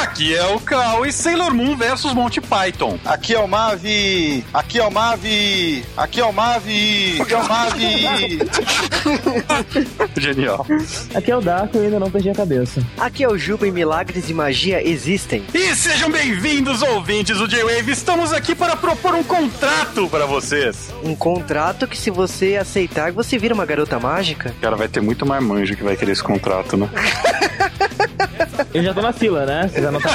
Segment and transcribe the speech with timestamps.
[0.00, 2.98] Aqui é o Cal e Sailor Moon versus Monty Python.
[3.04, 7.46] Aqui é o Mavi, aqui é o Mavi, aqui é o Mavi, aqui é o
[7.46, 8.38] Mavi.
[10.16, 10.66] Genial.
[11.14, 12.82] Aqui é o Darko e ainda não perdi a cabeça.
[12.98, 15.44] Aqui é o Juba e milagres e magia existem.
[15.52, 17.92] E sejam bem-vindos, ouvintes do J-Wave.
[17.92, 20.88] Estamos aqui para propor um contrato para vocês.
[21.04, 24.54] Um contrato que se você aceitar, você vira uma garota mágica.
[24.62, 26.88] Cara, vai ter muito mais manjo que vai querer esse contrato, né?
[28.72, 29.68] Eu já tô na fila, né?
[29.68, 30.10] Você já não tá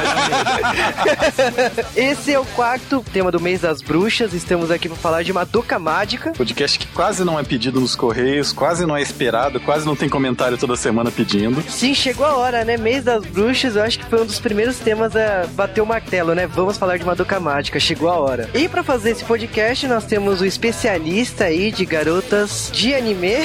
[1.95, 4.33] Esse é o quarto tema do mês das bruxas.
[4.33, 6.31] Estamos aqui para falar de Madoka Mágica.
[6.31, 10.07] Podcast que quase não é pedido nos correios, quase não é esperado, quase não tem
[10.07, 11.61] comentário toda semana pedindo.
[11.69, 12.77] Sim, chegou a hora, né?
[12.77, 16.33] Mês das bruxas, eu acho que foi um dos primeiros temas a bater o martelo,
[16.33, 16.47] né?
[16.47, 18.49] Vamos falar de Madoka Mágica, chegou a hora.
[18.53, 23.35] E para fazer esse podcast, nós temos o especialista aí de garotas de anime.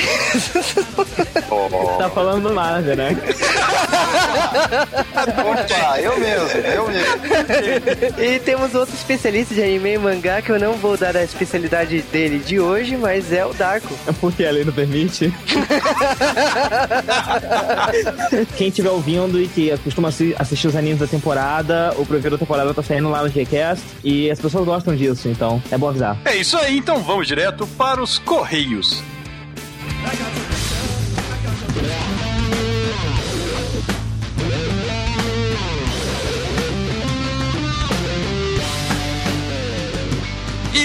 [1.98, 3.16] Tá falando do nada, né?
[4.50, 8.22] Opa, eu mesmo, eu mesmo.
[8.22, 12.02] e temos outro especialista de anime e mangá que eu não vou dar a especialidade
[12.12, 13.94] dele de hoje, mas é o Darko.
[14.20, 15.32] Porque a lei não permite.
[18.56, 22.72] Quem estiver ouvindo e que costuma assi- assistir os animes da temporada, o primeiro temporada
[22.74, 26.16] tá saindo lá no Gcast e as pessoas gostam disso, então é bom avisar.
[26.24, 29.02] É isso aí, então vamos direto para os correios.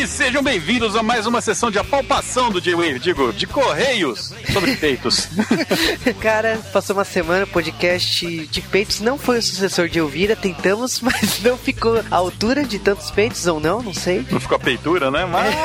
[0.06, 4.76] E sejam bem-vindos a mais uma sessão de apalpação do J-Wave, digo, de correios sobre
[4.76, 5.28] peitos.
[6.22, 11.02] Cara, passou uma semana, o podcast de peitos não foi o sucessor de Elvira, tentamos,
[11.02, 14.24] mas não ficou à altura de tantos peitos ou não, não sei.
[14.30, 15.26] Não ficou a peitura, né?
[15.26, 15.56] Mas.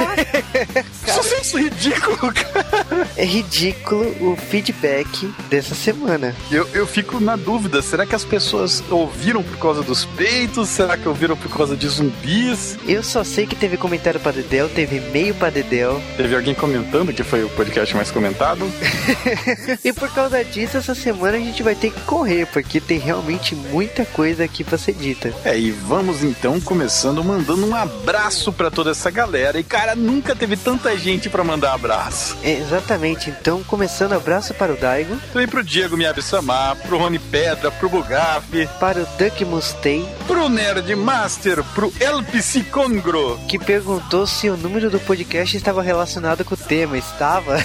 [1.04, 2.86] Sucesso ridículo, cara.
[3.16, 6.34] É ridículo o feedback dessa semana.
[6.50, 10.68] Eu, eu fico na dúvida, será que as pessoas ouviram por causa dos peitos?
[10.68, 12.78] Será que ouviram por causa de zumbis?
[12.86, 16.00] Eu só sei que teve comentário pra Dedel, teve e-mail pra Dedel.
[16.16, 18.70] Teve alguém comentando que foi o podcast mais comentado?
[19.84, 23.54] E por causa disso, essa semana a gente vai ter que correr, porque tem realmente
[23.54, 25.32] muita coisa aqui pra ser dita.
[25.44, 29.58] É, e vamos então começando mandando um abraço pra toda essa galera.
[29.58, 32.36] E cara, nunca teve tanta gente pra mandar abraço.
[32.42, 32.89] É, exatamente,
[33.30, 38.66] então começando abraço para o Daigo, Também pro Diego Miyabi-sama, pro Rony Pedra, pro Bugaf,
[38.80, 44.90] para o Duck Mustang, pro Nerd Master, pro El Psicongro, que perguntou se o número
[44.90, 46.98] do podcast estava relacionado com o tema.
[46.98, 47.58] Estava?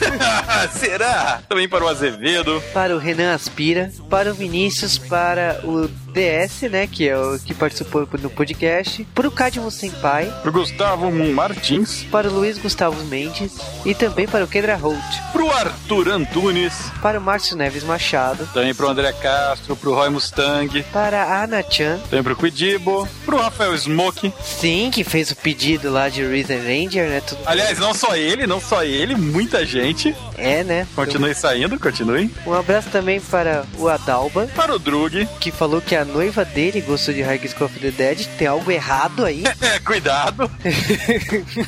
[0.72, 1.42] Será?
[1.48, 6.86] Também para o Azevedo, para o Renan Aspira, para o Vinícius, para o DS, né,
[6.86, 12.28] que é o que participou no podcast, para o Cadmo Senpai, pro Gustavo Martins, para
[12.28, 13.52] o Luiz Gustavo Mendes.
[13.84, 15.02] E também para o Kendra Holt,
[15.32, 20.82] pro Arthur Antunes, para o Márcio Neves Machado, também pro André Castro, pro Roy Mustang,
[20.92, 24.32] para a Ana-chan, também pro Quidibo, pro Rafael Smoke.
[24.42, 27.40] sim, que fez o pedido lá de Reason Ranger, né, tudo.
[27.44, 30.14] Aliás, não só ele, não só ele, muita gente.
[30.38, 30.86] é, né.
[30.94, 32.30] Continue saindo, continue.
[32.46, 35.26] Um abraço também para o Adalba, Para o Drug.
[35.40, 38.70] que falou que a noiva dele gostou de High School of the Dead, tem algo
[38.70, 39.44] errado aí.
[39.64, 40.50] É, cuidado.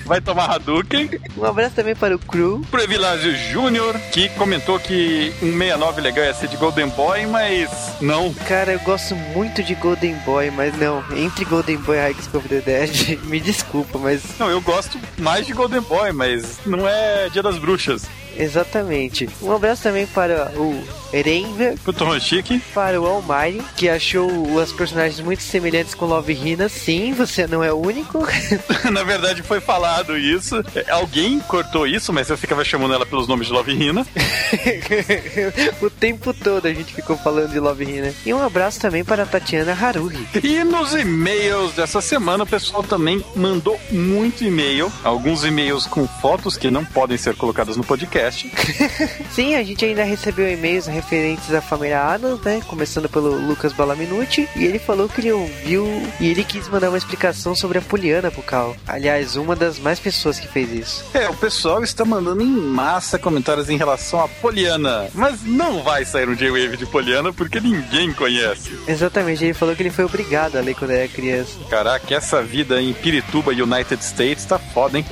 [0.04, 1.08] Vai tomar Hadouken.
[1.36, 6.25] Um abraço também para o Crew, Pro Evilásio Júnior, que comentou que um 69 legal
[6.25, 7.70] ia ser de Golden Boy, mas
[8.00, 8.32] não.
[8.46, 12.41] Cara, eu gosto muito de Golden Boy, mas não, entre Golden Boy e High School
[12.41, 16.86] of the Dead, me desculpa, mas Não, eu gosto mais de Golden Boy, mas não
[16.86, 18.02] é Dia das Bruxas.
[18.36, 19.28] exatamente.
[19.41, 20.82] Um abraço também para o
[21.22, 22.60] Renver, Pro Tomoshiki.
[22.75, 26.69] para o Almighty, que achou as personagens muito semelhantes com Love Hina.
[26.69, 28.27] Sim, você não é o único.
[28.93, 30.56] Na verdade, foi falado isso.
[30.91, 34.06] Alguém cortou isso, mas eu ficava chamando ela pelos nomes de Love Hina.
[35.81, 38.12] o tempo todo a gente ficou falando de Love Hina.
[38.25, 40.26] E um abraço também para a Tatiana Haruhi.
[40.43, 44.93] E nos e-mails dessa semana, o pessoal também mandou muito e-mail.
[45.05, 48.50] Alguns e-mails com fotos que não podem ser colocadas no podcast.
[49.31, 52.61] Sim, a gente ainda recebeu e-mails referentes à família Adams, né?
[52.67, 54.49] Começando pelo Lucas Balaminuti.
[54.56, 55.87] E ele falou que ele ouviu
[56.20, 58.76] e ele quis mandar uma explicação sobre a Poliana pro Cal.
[58.87, 61.05] Aliás, uma das mais pessoas que fez isso.
[61.14, 65.08] É, o pessoal está mandando em massa comentários em relação a Poliana.
[65.14, 68.79] Mas não vai sair um J-Wave de Poliana porque ninguém conhece.
[68.87, 71.52] Exatamente, ele falou que ele foi obrigado a ler quando era criança.
[71.70, 75.06] Caraca, essa vida em Pirituba, United States, tá foda, hein?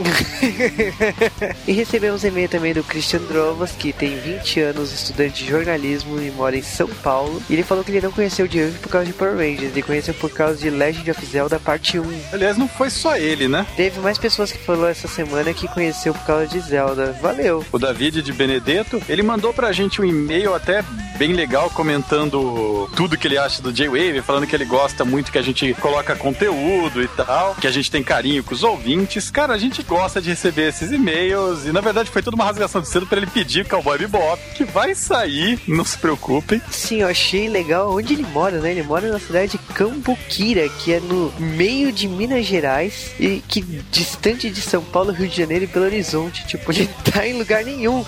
[1.66, 5.73] e recebemos e-mail também do Christian Christian Drovas, que tem 20 anos, estudante de jornalismo
[5.76, 7.42] e mora em São Paulo.
[7.48, 9.82] E ele falou que ele não conheceu o Diego por causa de Power Rangers, ele
[9.82, 12.20] conheceu por causa de Legend of Zelda parte 1.
[12.32, 13.66] Aliás, não foi só ele, né?
[13.76, 17.16] Teve mais pessoas que falou essa semana que conheceu por causa de Zelda.
[17.20, 17.64] Valeu.
[17.72, 20.84] O David de Benedetto, ele mandou pra gente um e-mail até
[21.16, 25.38] bem legal comentando tudo que ele acha do J-Wave, falando que ele gosta muito que
[25.38, 29.30] a gente coloca conteúdo e tal, que a gente tem carinho com os ouvintes.
[29.30, 32.80] Cara, a gente gosta de receber esses e-mails e na verdade foi tudo uma rasgação
[32.80, 36.60] de cedo para ele pedir Cowboy Bebop, que vai sair, não se preocupem.
[36.70, 38.70] Sim, eu achei legal onde ele mora, né?
[38.70, 43.60] Ele mora na cidade de Cambuquira, que é no meio de Minas Gerais e que
[43.90, 46.46] distante de São Paulo, Rio de Janeiro e Belo Horizonte.
[46.46, 48.04] Tipo, ele tá em lugar nenhum.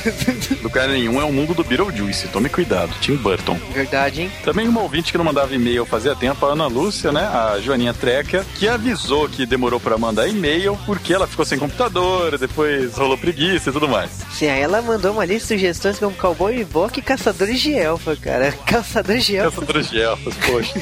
[0.62, 3.58] lugar nenhum é o mundo do Beetlejuice, tome cuidado, Tim Burton.
[3.72, 4.32] Verdade, hein?
[4.44, 7.22] Também uma ouvinte que não mandava e-mail fazia tempo, a Ana Lúcia, né?
[7.22, 12.38] A Joaninha Treca, que avisou que demorou para mandar e-mail porque ela ficou sem computador,
[12.38, 14.10] depois rolou preguiça e tudo mais.
[14.32, 18.16] Sim, aí ela mandou uma lista de sugestões como Cowboy Bebop e Caçadores de Elfa,
[18.16, 18.52] cara.
[18.66, 19.60] Caçadores de Elfa.
[19.60, 20.74] Caçadores de Elfas, poxa.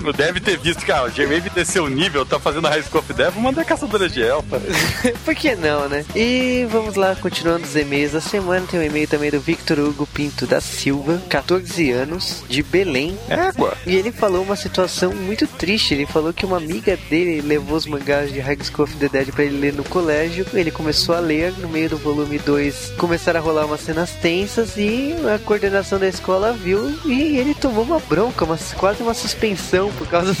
[0.00, 3.00] não deve ter visto, cara, o J-Wave desceu o nível, tá fazendo a High School
[3.00, 4.60] of Death, vou mandar Caçadores de Elfa.
[5.24, 6.04] Por que não, né?
[6.14, 10.06] E vamos lá, continuando os e-mails da semana, tem um e-mail também do Victor Hugo
[10.06, 13.18] Pinto da Silva, 14 anos, de Belém.
[13.28, 13.76] Égua.
[13.86, 15.94] E ele falou uma situação muito triste.
[15.94, 19.28] Ele falou que uma amiga dele levou os mangás de High School of the Dead
[19.32, 20.46] pra ele ler no colégio.
[20.52, 24.39] Ele começou a ler, no meio do volume 2 começaram a rolar umas cenas tensas
[24.76, 29.90] e a coordenação da escola viu e ele tomou uma bronca, uma, quase uma suspensão
[29.92, 30.40] por causa do.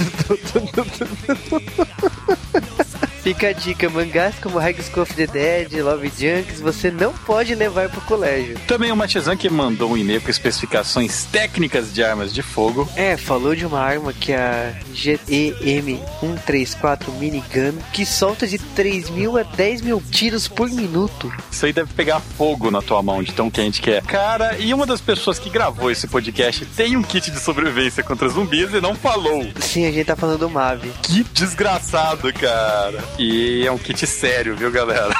[3.22, 7.54] Fica a dica, mangás como High School of the Dead, Love Junks, você não pode
[7.54, 8.58] levar pro colégio.
[8.66, 12.88] Também o Matizan que mandou um e-mail com especificações técnicas de armas de fogo.
[12.96, 19.36] É, falou de uma arma que é a GEM-134 Minigun, que solta de 3 mil
[19.36, 21.30] a 10 mil tiros por minuto.
[21.52, 24.00] Isso aí deve pegar fogo na tua mão de tão quente que é.
[24.00, 28.30] Cara, e uma das pessoas que gravou esse podcast tem um kit de sobrevivência contra
[28.30, 29.46] zumbis e não falou.
[29.60, 30.90] Sim, a gente tá falando do Mavi.
[31.02, 33.09] Que desgraçado, cara.
[33.18, 35.14] E é um kit sério, viu, galera?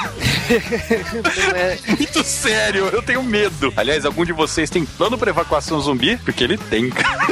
[1.55, 1.77] é...
[1.97, 3.71] Muito sério, eu tenho medo.
[3.75, 6.17] Aliás, algum de vocês tem plano para evacuação zumbi?
[6.17, 7.27] Porque ele tem, cara.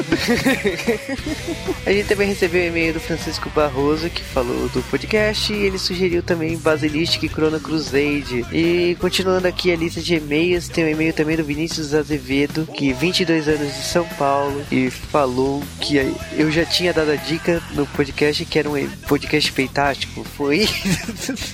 [1.86, 5.78] A gente também recebeu um e-mail do Francisco Barroso que falou do podcast e ele
[5.78, 8.46] sugeriu também Basilistic e Chrono Crusade.
[8.52, 12.94] E continuando aqui a lista de e-mails, tem um e-mail também do Vinícius Azevedo, que
[12.94, 15.98] 22 anos de São Paulo, e falou que
[16.38, 20.24] eu já tinha dado a dica no podcast que era um podcast feitástico.
[20.24, 20.49] Foi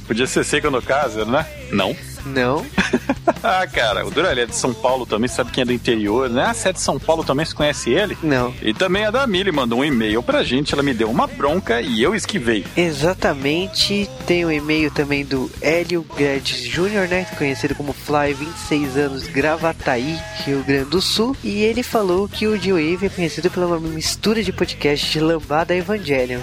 [0.08, 1.46] Podia ser seca no caso, né?
[1.72, 1.96] Não.
[2.26, 2.66] Não.
[3.44, 6.44] ah, cara, o Duralé é de São Paulo também, sabe quem é do interior, né?
[6.46, 8.18] A é de São Paulo também, se conhece ele?
[8.24, 8.54] Não.
[8.62, 11.82] E também a da Mili mandou um e-mail pra gente, ela me deu uma bronca
[11.82, 12.66] e eu esquivei.
[12.76, 14.10] Exatamente.
[14.26, 17.26] Tem um e-mail também do Hélio Guedes Jr., né?
[17.38, 21.36] Conhecido como Fly, 26 anos, Gravataí, Rio Grande do Sul.
[21.44, 25.76] E ele falou que o G-Wave é conhecido pela uma mistura de podcast de Lambada
[25.76, 26.42] Evangelion.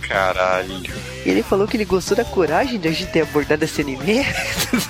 [0.00, 0.76] Caralho.
[1.26, 4.24] E ele falou que ele gostou da coragem de a gente ter abordado anime.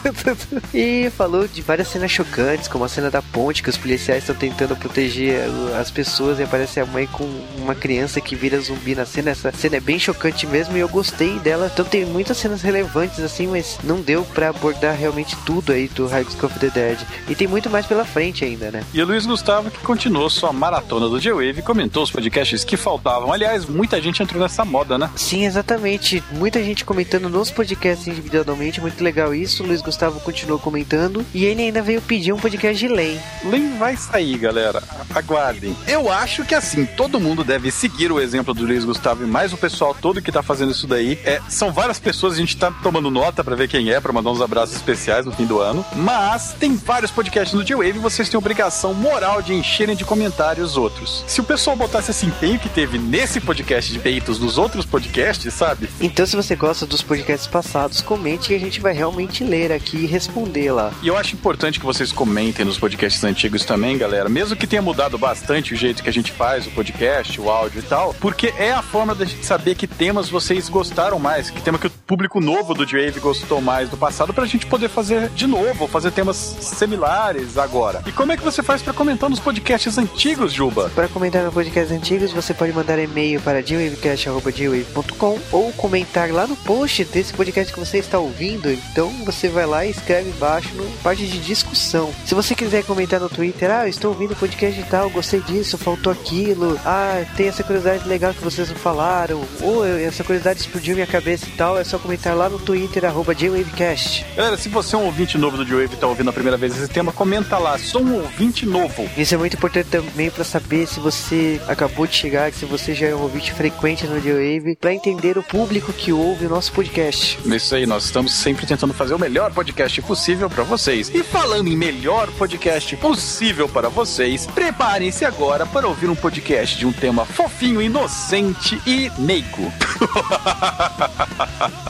[0.73, 4.35] e falou de várias cenas chocantes, como a cena da ponte, que os policiais estão
[4.35, 5.49] tentando proteger
[5.79, 7.25] as pessoas e aparece a mãe com
[7.59, 9.31] uma criança que vira zumbi na cena.
[9.31, 11.71] Essa cena é bem chocante mesmo e eu gostei dela.
[11.73, 16.06] Então tem muitas cenas relevantes assim, mas não deu para abordar realmente tudo aí do
[16.06, 16.99] High of the Dead.
[17.29, 18.85] E tem muito mais pela frente ainda, né?
[18.93, 23.33] E o Luiz Gustavo que continuou sua maratona do G-Wave comentou os podcasts que faltavam.
[23.33, 25.11] Aliás, muita gente entrou nessa moda, né?
[25.17, 26.23] Sim, exatamente.
[26.33, 29.62] Muita gente comentando nos podcasts individualmente, muito legal isso.
[29.62, 33.21] O Luiz Gustavo continuou comentando e ele ainda veio pedir um podcast de Lei.
[33.45, 34.83] Lei vai sair, galera.
[35.14, 35.76] Aguardem.
[35.87, 39.52] Eu acho que assim, todo mundo deve seguir o exemplo do Luiz Gustavo e mais
[39.52, 41.18] o pessoal todo que tá fazendo isso daí.
[41.25, 44.30] É, são várias pessoas, a gente tá tomando nota para ver quem é, para mandar
[44.30, 45.85] uns abraços especiais no fim do ano.
[45.95, 50.76] Mas tem vários podcasts no G-Wave e vocês têm obrigação moral de encherem de comentários
[50.76, 51.25] outros.
[51.26, 55.52] Se o pessoal botasse esse empenho que teve nesse podcast de peitos nos outros podcasts,
[55.52, 55.88] sabe?
[56.00, 59.99] Então, se você gosta dos podcasts passados, comente que a gente vai realmente ler aqui
[59.99, 60.92] e responder lá.
[61.02, 64.28] E eu acho importante que vocês comentem nos podcasts antigos também, galera.
[64.28, 67.80] Mesmo que tenha mudado bastante o jeito que a gente faz o podcast, o áudio
[67.80, 71.61] e tal, porque é a forma da gente saber que temas vocês gostaram mais, que
[71.61, 75.29] tema que o público novo do Dave gostou mais do passado, pra gente poder fazer
[75.31, 78.03] de novo, fazer temas similares agora.
[78.07, 80.89] E como é que você faz para comentar nos podcasts antigos, Juba?
[80.91, 86.57] Para comentar nos podcasts antigos, você pode mandar e-mail para dwavecast.com ou comentar lá no
[86.57, 88.71] post desse podcast que você está ouvindo.
[88.71, 92.13] Então você vai lá e escreve embaixo no parte de discussão.
[92.25, 96.13] Se você quiser comentar no Twitter, ah, estou ouvindo o podcast tal, gostei disso, faltou
[96.13, 101.07] aquilo, ah, tem essa curiosidade legal que vocês não falaram, ou essa curiosidade explodiu minha
[101.07, 104.25] cabeça e tal, é só só comentar lá no Twitter, arroba JWavecast.
[104.37, 106.76] Galera, se você é um ouvinte novo do J-Wave e tá ouvindo a primeira vez
[106.76, 109.09] esse tema, comenta lá, sou um ouvinte novo.
[109.17, 113.07] Isso é muito importante também para saber se você acabou de chegar, se você já
[113.07, 117.38] é um ouvinte frequente no J-Wave, para entender o público que ouve o nosso podcast.
[117.47, 121.11] Isso aí, nós estamos sempre tentando fazer o melhor podcast possível para vocês.
[121.15, 126.87] E falando em melhor podcast possível para vocês, preparem-se agora para ouvir um podcast de
[126.87, 129.73] um tema fofinho, inocente e meigo.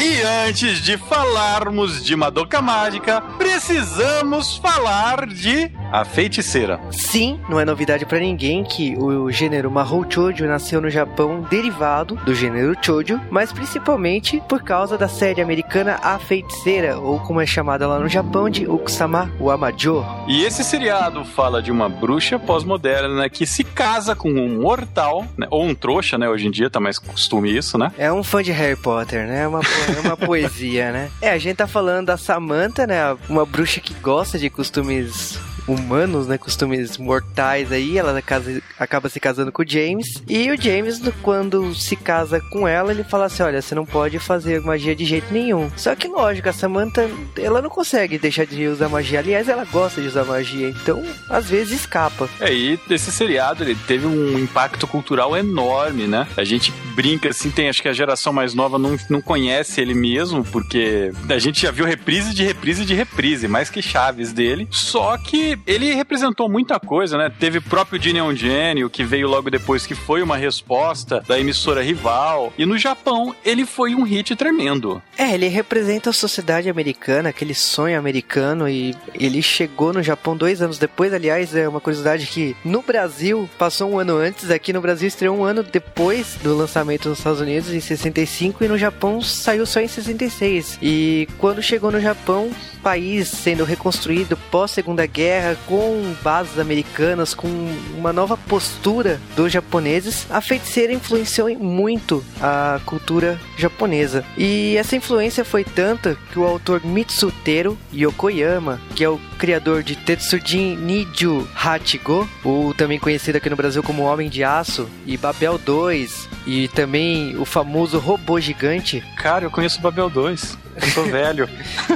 [0.00, 6.78] E antes de falarmos de Madoka Mágica, precisamos falar de A Feiticeira.
[6.90, 12.16] Sim, não é novidade para ninguém que o gênero Mahou Shoujo nasceu no Japão derivado
[12.16, 17.46] do gênero Shoujo, mas principalmente por causa da série americana A Feiticeira, ou como é
[17.46, 20.04] chamada lá no Japão de Ukusama Wamajo.
[20.26, 25.46] E esse seriado fala de uma bruxa pós-moderna que se casa com um mortal, né,
[25.50, 26.28] ou um trouxa, né?
[26.28, 27.92] Hoje em dia tá mais costume isso, né?
[27.96, 29.44] É um fã de Harry Potter, né?
[29.44, 31.10] É uma, é uma poesia, né?
[31.22, 33.16] É, a gente tá falando da Samantha, né?
[33.28, 35.38] Uma bruxa que gosta de costumes
[35.72, 36.38] humanos, né?
[36.38, 37.98] Costumes mortais aí.
[37.98, 40.22] Ela casa- acaba se casando com o James.
[40.28, 44.18] E o James, quando se casa com ela, ele fala assim: Olha, você não pode
[44.18, 45.70] fazer magia de jeito nenhum.
[45.76, 49.18] Só que, lógico, a Samantha, ela não consegue deixar de usar magia.
[49.18, 50.68] Aliás, ela gosta de usar magia.
[50.70, 52.28] Então, às vezes escapa.
[52.40, 56.26] É, e esse seriado ele teve um impacto cultural enorme, né?
[56.36, 59.94] A gente brinca assim, tem acho que a geração mais nova não, não conhece ele
[59.94, 64.66] mesmo, porque a gente já viu reprise de reprise de reprise, mais que chaves dele.
[64.70, 67.30] Só que ele representou muita coisa, né?
[67.38, 71.38] Teve o próprio Gene on Gênio, que veio logo depois, que foi uma resposta da
[71.38, 72.52] emissora rival.
[72.56, 75.02] E no Japão, ele foi um hit tremendo.
[75.16, 80.62] É, ele representa a sociedade americana, aquele sonho americano, e ele chegou no Japão dois
[80.62, 81.12] anos depois.
[81.12, 85.36] Aliás, é uma curiosidade que no Brasil passou um ano antes, aqui no Brasil estreou
[85.36, 89.80] um ano depois do lançamento nos Estados Unidos, em 65, e no Japão saiu só
[89.80, 90.78] em 66.
[90.80, 92.50] E quando chegou no Japão,
[92.82, 95.06] país sendo reconstruído pós Segunda
[95.48, 97.48] Guerra, com bases americanas, com
[97.96, 104.24] uma nova postura dos japoneses, a feiticeira influenciou muito a cultura japonesa.
[104.36, 109.96] E essa influência foi tanta que o autor Mitsutero Yokoyama, que é o criador de
[109.96, 115.58] Tetsujin Niju Hachigo, ou também conhecido aqui no Brasil como Homem de Aço, e Babel
[115.58, 120.67] 2, e também o famoso robô gigante, Cara, eu conheço Babel 2.
[120.80, 121.48] Eu sou velho.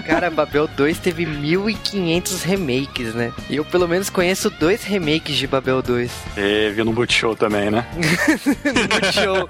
[0.07, 3.33] Cara, Babel 2 teve 1500 remakes, né?
[3.49, 6.11] E eu pelo menos conheço dois remakes de Babel 2.
[6.35, 7.87] Teve no Multishow também, né?
[7.95, 9.47] Muito show.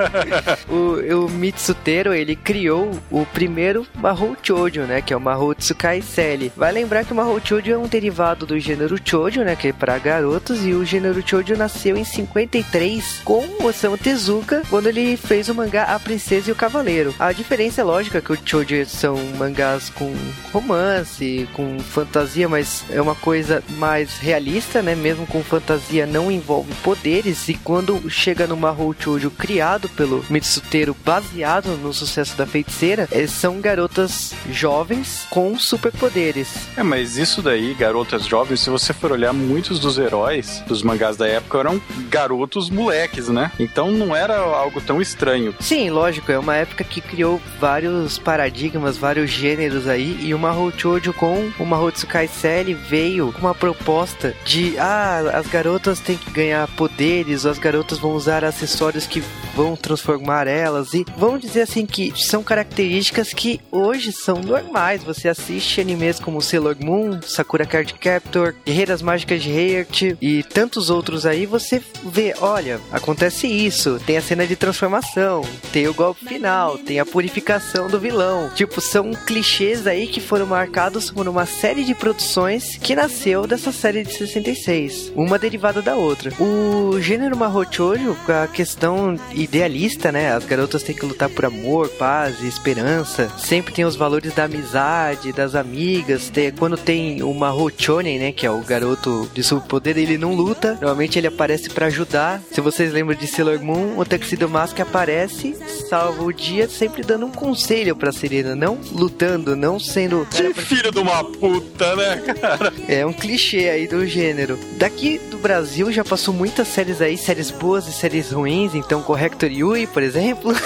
[0.68, 5.00] o, o Mitsutero, ele criou o primeiro Mahou Shoujo, né?
[5.00, 6.52] Que é o Mahou Tsukai Seli.
[6.56, 9.56] Vai lembrar que o Mahou Shoujo é um derivado do gênero Shoujo, né?
[9.56, 10.64] Que é para garotos.
[10.64, 15.54] E o gênero Shoujo nasceu em 53 com o Osamu Tezuka, quando ele fez o
[15.54, 17.14] mangá A Princesa e o Cavaleiro.
[17.18, 20.14] A diferença é lógica que o Shoujo são mangás com
[20.52, 24.94] romance, com fantasia, mas é uma coisa mais realista, né?
[24.94, 30.96] Mesmo com fantasia não envolve poderes e quando chega no Mahou Shoujo criado pelo Mitsutero
[31.04, 36.48] baseado no sucesso da feiticeira, eh, são garotas jovens com superpoderes.
[36.76, 41.16] É, mas isso daí, garotas jovens, se você for olhar, muitos dos heróis dos mangás
[41.16, 43.50] da época eram garotos moleques, né?
[43.58, 45.54] Então não era algo tão estranho.
[45.60, 50.72] Sim, lógico, é uma época que criou vários paradigmas, vários gêneros aí, e o Mahou
[50.76, 56.16] Shoujo com o Mahou Tsukai Seli veio com uma proposta de, ah, as garotas têm
[56.16, 59.22] que ganhar poderes, as garotas vão usar acessórios que
[59.54, 65.28] vão transformar elas, e vamos dizer assim que são características que hoje são normais, você
[65.28, 71.26] assiste animes como Sailor Moon, Sakura Card Captor, Guerreiras Mágicas de Heart e tantos outros
[71.26, 75.42] aí, você vê, olha, acontece isso, tem a cena de transformação,
[75.72, 78.50] tem o golpe final, tem a purificação do vilão.
[78.54, 83.72] Tipo, são clichês aí que foram marcados por uma série de produções que nasceu dessa
[83.72, 86.30] série de 66, uma derivada da outra.
[86.38, 90.34] O gênero Mahou Shoujo, a questão idealista, né?
[90.34, 93.30] As garotas têm que lutar por amor, paz e esperança.
[93.38, 96.28] Sempre tem os valores da amizade, das amigas.
[96.28, 100.34] Tem- quando tem o Mahou Chonen, né, que é o garoto de superpoder, ele não
[100.34, 100.72] luta.
[100.74, 102.42] Normalmente ele aparece pra ajudar.
[102.52, 105.56] Se vocês lembram de Sailor Moon, o Tuxedo Mask aparece
[105.88, 110.26] salva o dia sempre dando um conselho pra Serena, não lutando, não sendo.
[110.30, 112.72] Que filho de uma puta, né, cara?
[112.88, 114.58] É um clichê aí do gênero.
[114.76, 119.50] Daqui do Brasil já passou muitas séries aí, séries boas e séries ruins, então Corrector
[119.50, 120.52] Yui, por exemplo.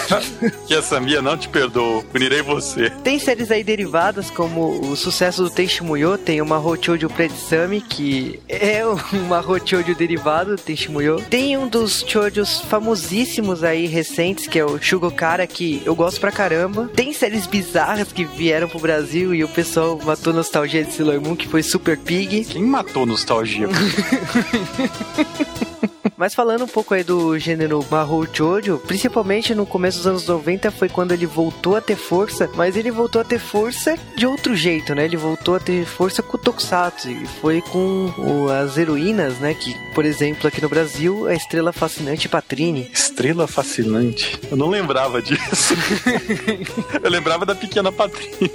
[0.66, 2.02] Que a Samia não te perdoou.
[2.02, 2.90] Punirei você.
[3.04, 8.40] Tem séries aí derivadas, como o sucesso do Tenchi Muyo, tem uma Hochoujo Predsami, que
[8.48, 8.82] é
[9.12, 11.22] uma Hochoujo derivado do Tenchi Muyo.
[11.30, 16.32] Tem um dos choujos famosíssimos aí, recentes, que é o Shugokara, que eu gosto pra
[16.32, 16.90] caramba.
[16.94, 21.36] Tem séries bizarras que vieram pro Brasil e o pessoal matou nostalgia de Sailor Moon,
[21.36, 22.44] que foi Super Pig.
[22.44, 23.68] Quem matou nostalgia?
[26.16, 30.70] Mas falando um pouco aí do gênero Mahou Shoujo, principalmente no começo dos anos 90
[30.70, 34.56] foi quando ele voltou a ter força, mas ele voltou a ter força de outro
[34.56, 35.04] jeito, né?
[35.04, 39.52] Ele voltou a ter força com o Tokusatsu, e foi com o- as heroínas, né?
[39.54, 42.90] Que, por exemplo, aqui no Brasil, a estrela fascinante Patrine.
[42.92, 44.38] Estrela fascinante.
[44.50, 45.74] Eu não lembrava disso.
[47.02, 48.50] Eu lembrava da pequena Patrícia.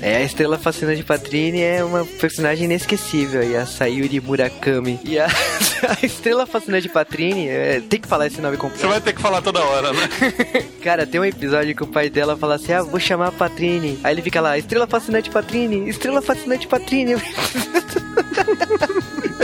[0.00, 5.00] É, a estrela fascinante Patrine é uma personagem inesquecível, e a Sayuri Murakami.
[5.04, 5.26] E a,
[5.88, 8.88] a estrela fascinante Patrine, é, tem que falar esse nome Você completo.
[8.88, 10.08] vai ter que falar toda hora, né?
[10.82, 13.98] Cara, tem um episódio que o pai dela fala assim: Ah, vou chamar a Patrine.
[14.04, 17.14] Aí ele fica lá: Estrela fascinante Patrine, estrela fascinante Patrine.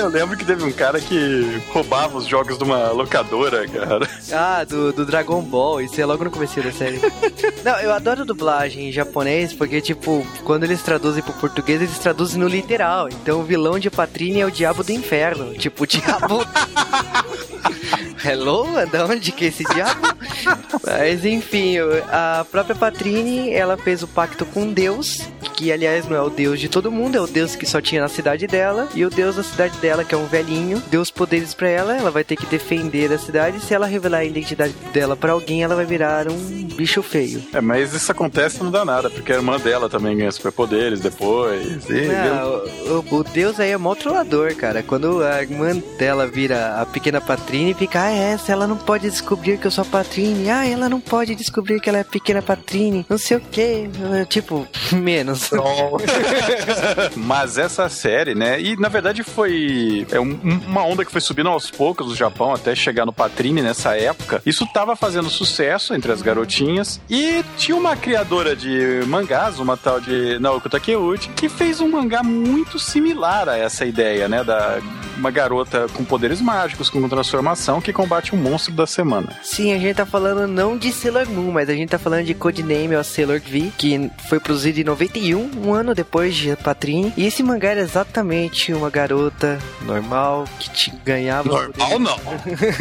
[0.01, 4.09] Eu lembro que teve um cara que roubava os jogos de uma locadora, cara.
[4.33, 6.99] ah, do, do Dragon Ball, isso é logo no começo da série.
[7.63, 12.41] Não, eu adoro dublagem em japonês porque, tipo, quando eles traduzem pro português, eles traduzem
[12.41, 13.11] no literal.
[13.11, 15.53] Então o vilão de Patrine é o diabo do inferno.
[15.53, 16.47] Tipo, o diabo.
[18.25, 18.67] Hello?
[18.91, 20.01] Da onde que é esse diabo?
[20.83, 21.77] Mas enfim,
[22.11, 25.29] a própria Patrine, ela fez o pacto com Deus,
[25.61, 28.01] que aliás não é o Deus de todo mundo, é o Deus que só tinha
[28.01, 31.11] na cidade dela, e o Deus da cidade dela, que é um velhinho, deu os
[31.11, 34.25] poderes pra ela, ela vai ter que defender a cidade, e se ela revelar a
[34.25, 37.43] identidade dela pra alguém, ela vai virar um bicho feio.
[37.53, 41.01] É, mas isso acontece e não dá nada, porque a irmã dela também ganha superpoderes
[41.01, 41.85] depois.
[41.91, 44.83] E, Não, o, o Deus aí é mó trollador, cara.
[44.83, 49.11] Quando a irmã dela vira a pequena Patrine, fica, ah, é, essa, ela não pode
[49.11, 50.49] descobrir que eu sou a Patrine.
[50.49, 53.05] Ah, ela não pode descobrir que ela é a pequena Patrine.
[53.11, 53.91] Não sei o que.
[54.31, 55.50] Tipo, menos.
[57.17, 58.61] Mas essa série, né?
[58.61, 62.15] E na verdade foi é um- um- uma onda que foi subindo aos poucos no
[62.17, 64.43] Japão até chegar no Patrine nessa época.
[64.45, 67.01] Isso tava fazendo sucesso entre as garotinhas.
[67.09, 72.23] E tinha uma criadora de mangás, uma tal de Naoko Takeuchi, que fez um mangá
[72.23, 74.45] muito similar a essa ideia, né?
[74.45, 74.79] Da
[75.17, 79.29] uma garota com poderes mágicos, com transformação, que combate um monstro da semana.
[79.43, 82.33] Sim, a gente tá falando não de Sailor Moon, mas a gente tá falando de
[82.33, 87.13] Codename of Sailor V, que foi produzido em 91, um ano depois de Patrine.
[87.17, 91.49] E esse mangá era exatamente uma garota normal que te ganhava.
[91.49, 92.19] os poderes- não.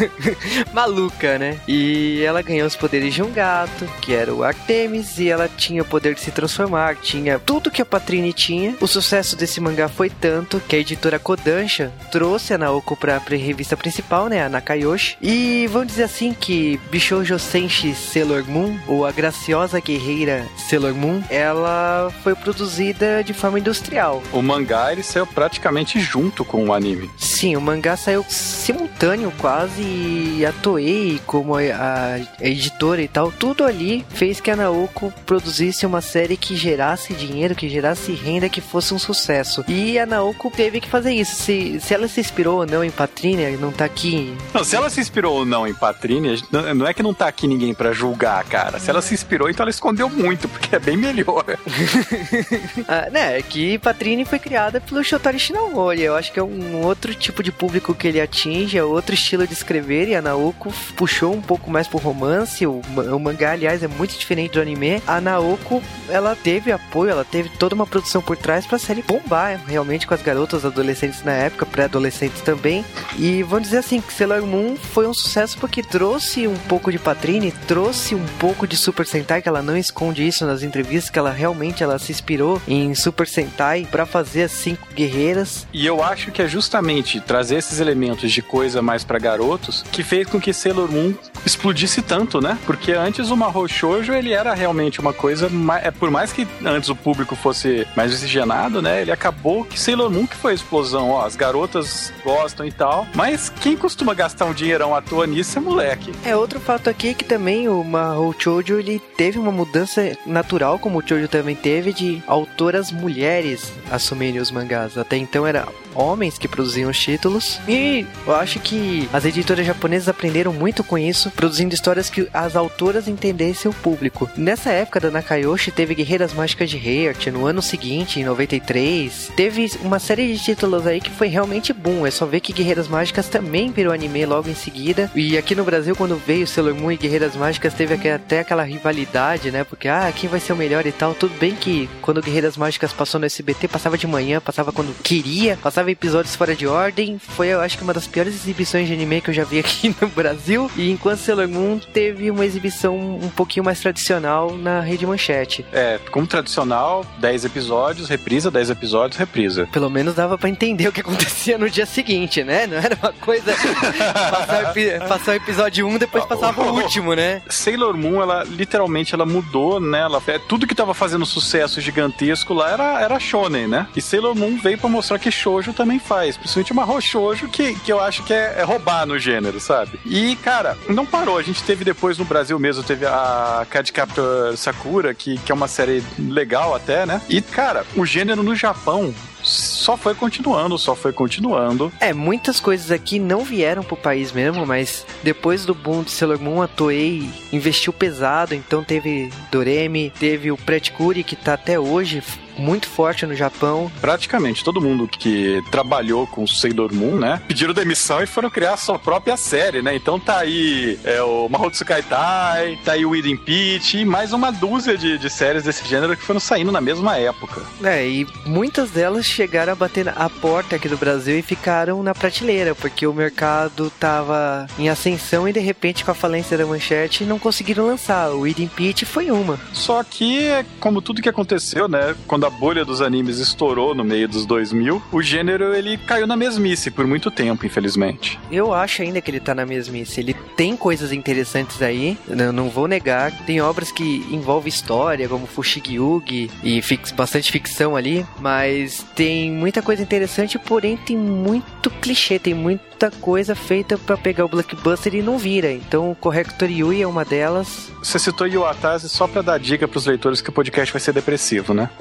[0.72, 1.58] maluca, né?
[1.66, 5.82] E ela ganhou os poderes de um gato, que era o Artemis, e ela tinha
[5.82, 8.74] o poder de se transformar, tinha tudo que a Patrine tinha.
[8.80, 13.36] O sucesso desse mangá foi tanto que a editora Kodansha trouxe a Naoko pra, pra
[13.36, 15.16] revista principal, né, a Nakayoshi.
[15.20, 21.22] E vamos dizer assim que Bishoujo Senshi Sailor Moon, ou a graciosa guerreira Sailor Moon,
[21.30, 24.22] ela foi produzida de forma industrial.
[24.32, 27.10] O mangá ele saiu praticamente junto com o anime.
[27.16, 33.64] Sim, o mangá saiu simultâneo quase e a Toei, como a, editora e tal, tudo
[33.64, 38.60] ali fez que a Naoko produzisse uma série que gerasse dinheiro, que gerasse renda, que
[38.60, 39.64] fosse um sucesso.
[39.68, 41.34] E a Naoko teve que fazer isso.
[41.34, 44.34] Se, se ela se inspirou ou não em Patrine, não tá aqui.
[44.52, 47.28] Não, se ela se inspirou ou não em Patrine, não não é que não tá
[47.28, 48.78] aqui ninguém pra julgar, cara.
[48.78, 51.44] Se ela se inspirou, então ela escondeu muito, porque é bem melhor.
[52.88, 56.02] Ah, né, é que Patrine foi criada pelo Shotari Shinamori.
[56.02, 59.46] Eu acho que é um outro tipo de público que ele atinge, é outro estilo
[59.46, 60.08] de escrever.
[60.08, 62.66] E a Naoko puxou um pouco mais pro romance.
[62.66, 65.02] O, o mangá, aliás, é muito diferente do anime.
[65.06, 69.60] A Naoko, ela teve apoio, ela teve toda uma produção por trás pra série bombar
[69.66, 72.84] realmente com as garotas adolescentes na época, pré-adolescentes também.
[73.18, 76.98] E vamos dizer assim, que Sailor Moon foi um sucesso porque trouxe um pouco de
[76.98, 81.18] Patrine, trouxe um pouco de Super Sentai, que ela não esconde isso nas entrevistas, que
[81.18, 85.66] ela realmente ela se inspirou em Super Sentai pra fazer as cinco guerreiras.
[85.72, 90.02] E eu acho que é justamente trazer esses elementos de coisa mais pra garotos que
[90.02, 92.58] fez com que Sailor Moon explodisse tanto, né?
[92.66, 95.50] Porque antes o Mahou Shoujo, ele era realmente uma coisa,
[95.82, 99.00] é por mais que antes o público fosse mais miscigenado, né?
[99.00, 103.06] Ele acabou que Sailor Moon que foi a explosão, ó, as garotas gostam e tal,
[103.14, 106.12] mas quem costuma gastar um dinheirão à toa nisso é moleque.
[106.24, 110.98] É outro fato aqui que também o Mahou Shoujo ele teve uma mudança natural, como
[110.98, 114.96] o Shoujo também teve, de autoras mulheres assumirem os mangás.
[114.96, 117.60] Até então era homens que produziam os títulos.
[117.68, 122.56] E eu acho que as editoras japonesas aprenderam muito com isso, produzindo histórias que as
[122.56, 124.28] autoras entendessem o público.
[124.36, 129.70] Nessa época da Nakayoshi teve Guerreiras Mágicas de Heart, no ano seguinte, em 93, teve
[129.82, 132.06] uma série de títulos aí que foi realmente boom.
[132.06, 135.10] É só ver que Guerreiras Mágicas também virou anime logo em seguida.
[135.14, 139.50] E aqui no Brasil, quando veio Sailor Moon e Guerreiras Mágicas, teve até aquela rivalidade,
[139.50, 139.64] né?
[139.64, 141.14] Porque, ah, quem vai ser o melhor e tal.
[141.14, 145.56] Tudo bem que quando Guerreiras Mágicas passou no SBT, passava de manhã, passava quando queria,
[145.56, 147.18] passava episódios fora de ordem.
[147.18, 149.94] Foi, eu acho que uma das piores exibições de anime que eu já vi aqui
[150.00, 150.70] no Brasil.
[150.76, 155.64] E enquanto Sailor Moon teve uma exibição um pouquinho mais tradicional na Rede Manchete.
[155.72, 159.68] É, como tradicional, 10 episódios, reprisa, 10 episódios, reprisa.
[159.72, 162.66] Pelo menos dava pra entender o que acontecia no dia seguinte, né?
[162.66, 163.52] Não era uma coisa
[164.12, 164.74] passar,
[165.08, 167.42] passar o episódio 1 depois passava o último, né?
[167.48, 170.00] Sailor Moon, ela literalmente ela mudou, né?
[170.00, 173.86] Ela, tudo que tava fazendo sucesso gigantesco lá era, era shonen, né?
[173.94, 177.92] E Sailor Moon veio pra mostrar que shoujo também faz, principalmente uma shoujo que, que
[177.92, 179.98] eu acho que é, é roubar no gênero, sabe?
[180.04, 181.38] E, cara, não parou.
[181.38, 185.54] A gente teve depois no Brasil mesmo, teve a Card Captor Sakura, que, que é
[185.54, 187.20] uma série legal até, né?
[187.28, 191.92] E, cara, o gênero no Japão só foi continuando, só foi continuando.
[192.00, 196.40] É, muitas coisas aqui não vieram pro país mesmo, mas depois do boom de Sailor
[196.40, 201.78] Moon, a Toei investiu pesado, então teve Doremi, teve o Pret Curi, que tá até
[201.78, 202.22] hoje
[202.60, 203.90] muito forte no Japão.
[204.00, 208.76] praticamente todo mundo que trabalhou com Sailor Moon, né, pediram demissão e foram criar a
[208.76, 209.94] sua própria série, né?
[209.94, 214.50] Então tá aí é, o Mahotsu Kaitai, tá aí o Eden Peach e mais uma
[214.50, 217.62] dúzia de, de séries desse gênero que foram saindo na mesma época.
[217.82, 222.14] É, e muitas delas chegaram a bater a porta aqui do Brasil e ficaram na
[222.14, 227.24] prateleira, porque o mercado tava em ascensão e de repente com a falência da manchete
[227.24, 228.30] não conseguiram lançar.
[228.30, 229.58] O Eden Peach foi uma.
[229.72, 234.28] Só que, como tudo que aconteceu, né, quando a bolha dos animes estourou no meio
[234.28, 238.38] dos 2000, o gênero ele caiu na mesmice por muito tempo, infelizmente.
[238.50, 240.20] Eu acho ainda que ele tá na mesmice.
[240.20, 243.32] Ele tem coisas interessantes aí, não, não vou negar.
[243.44, 249.82] Tem obras que envolvem história, como Fushigi-Yugi, e fix, bastante ficção ali, mas tem muita
[249.82, 252.54] coisa interessante, porém tem muito clichê, tem
[253.00, 255.72] muita coisa feita pra pegar o blockbuster e não vira.
[255.72, 257.90] Então o Corrector Yui é uma delas.
[258.02, 261.72] Você citou Yuatase só pra dar dica pros leitores que o podcast vai ser depressivo,
[261.72, 261.88] né?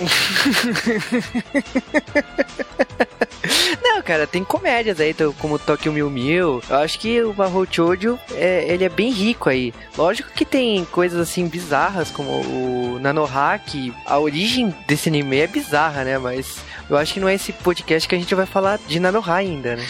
[3.81, 6.61] Não, cara, tem comédias aí, então, como Tokyo Mil Mil.
[6.69, 9.73] Eu acho que o Mahou Shoujo, é, ele é bem rico aí.
[9.97, 13.93] Lógico que tem coisas assim bizarras, como o Nanohack.
[14.05, 16.17] A origem desse anime é bizarra, né?
[16.17, 16.57] Mas
[16.89, 19.77] eu acho que não é esse podcast que a gente vai falar de Nanoha ainda,
[19.77, 19.85] né?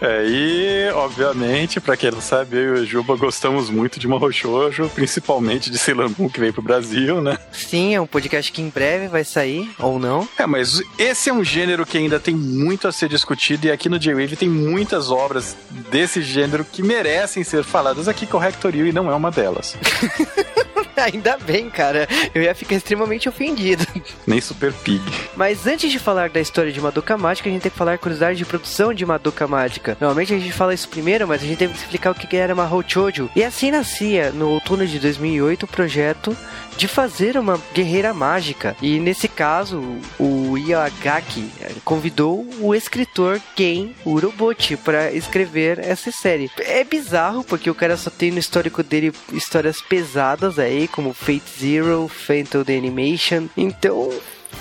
[0.00, 4.30] É, e, obviamente, pra quem não sabe, eu e o Juba gostamos muito de Mahou
[4.30, 7.38] Shoujo, principalmente de Sailor Moon, que veio pro Brasil, né?
[7.50, 10.28] Sim, é um podcast que em breve vai sair, ou não.
[10.38, 13.88] É, mas esse é um gênero que ainda tem muito a ser discutido, e aqui
[13.88, 15.56] no J-Wave tem muitas obras
[15.90, 19.76] desse gênero que merecem ser faladas aqui, Corrector e não é uma delas.
[21.12, 22.08] Ainda bem, cara.
[22.34, 23.86] Eu ia ficar extremamente ofendido.
[24.26, 25.02] Nem Super Pig.
[25.36, 28.38] Mas antes de falar da história de Madoka Mágica, a gente tem que falar curiosidade
[28.38, 29.96] de produção de Madoka Mágica.
[30.00, 32.54] Normalmente a gente fala isso primeiro, mas a gente teve que explicar o que era
[32.54, 33.30] Mahou Shoujo.
[33.36, 36.36] E assim nascia, no outono de 2008, o projeto
[36.76, 38.76] de fazer uma guerreira mágica.
[38.80, 39.82] E nesse caso,
[40.18, 41.50] o Iagaki
[41.84, 46.50] convidou o escritor Ken Urobuchi para escrever essa série.
[46.58, 51.42] É bizarro porque o cara só tem no histórico dele histórias pesadas aí, como Fate
[51.58, 53.48] Zero, Phantom the Animation.
[53.56, 54.10] Então,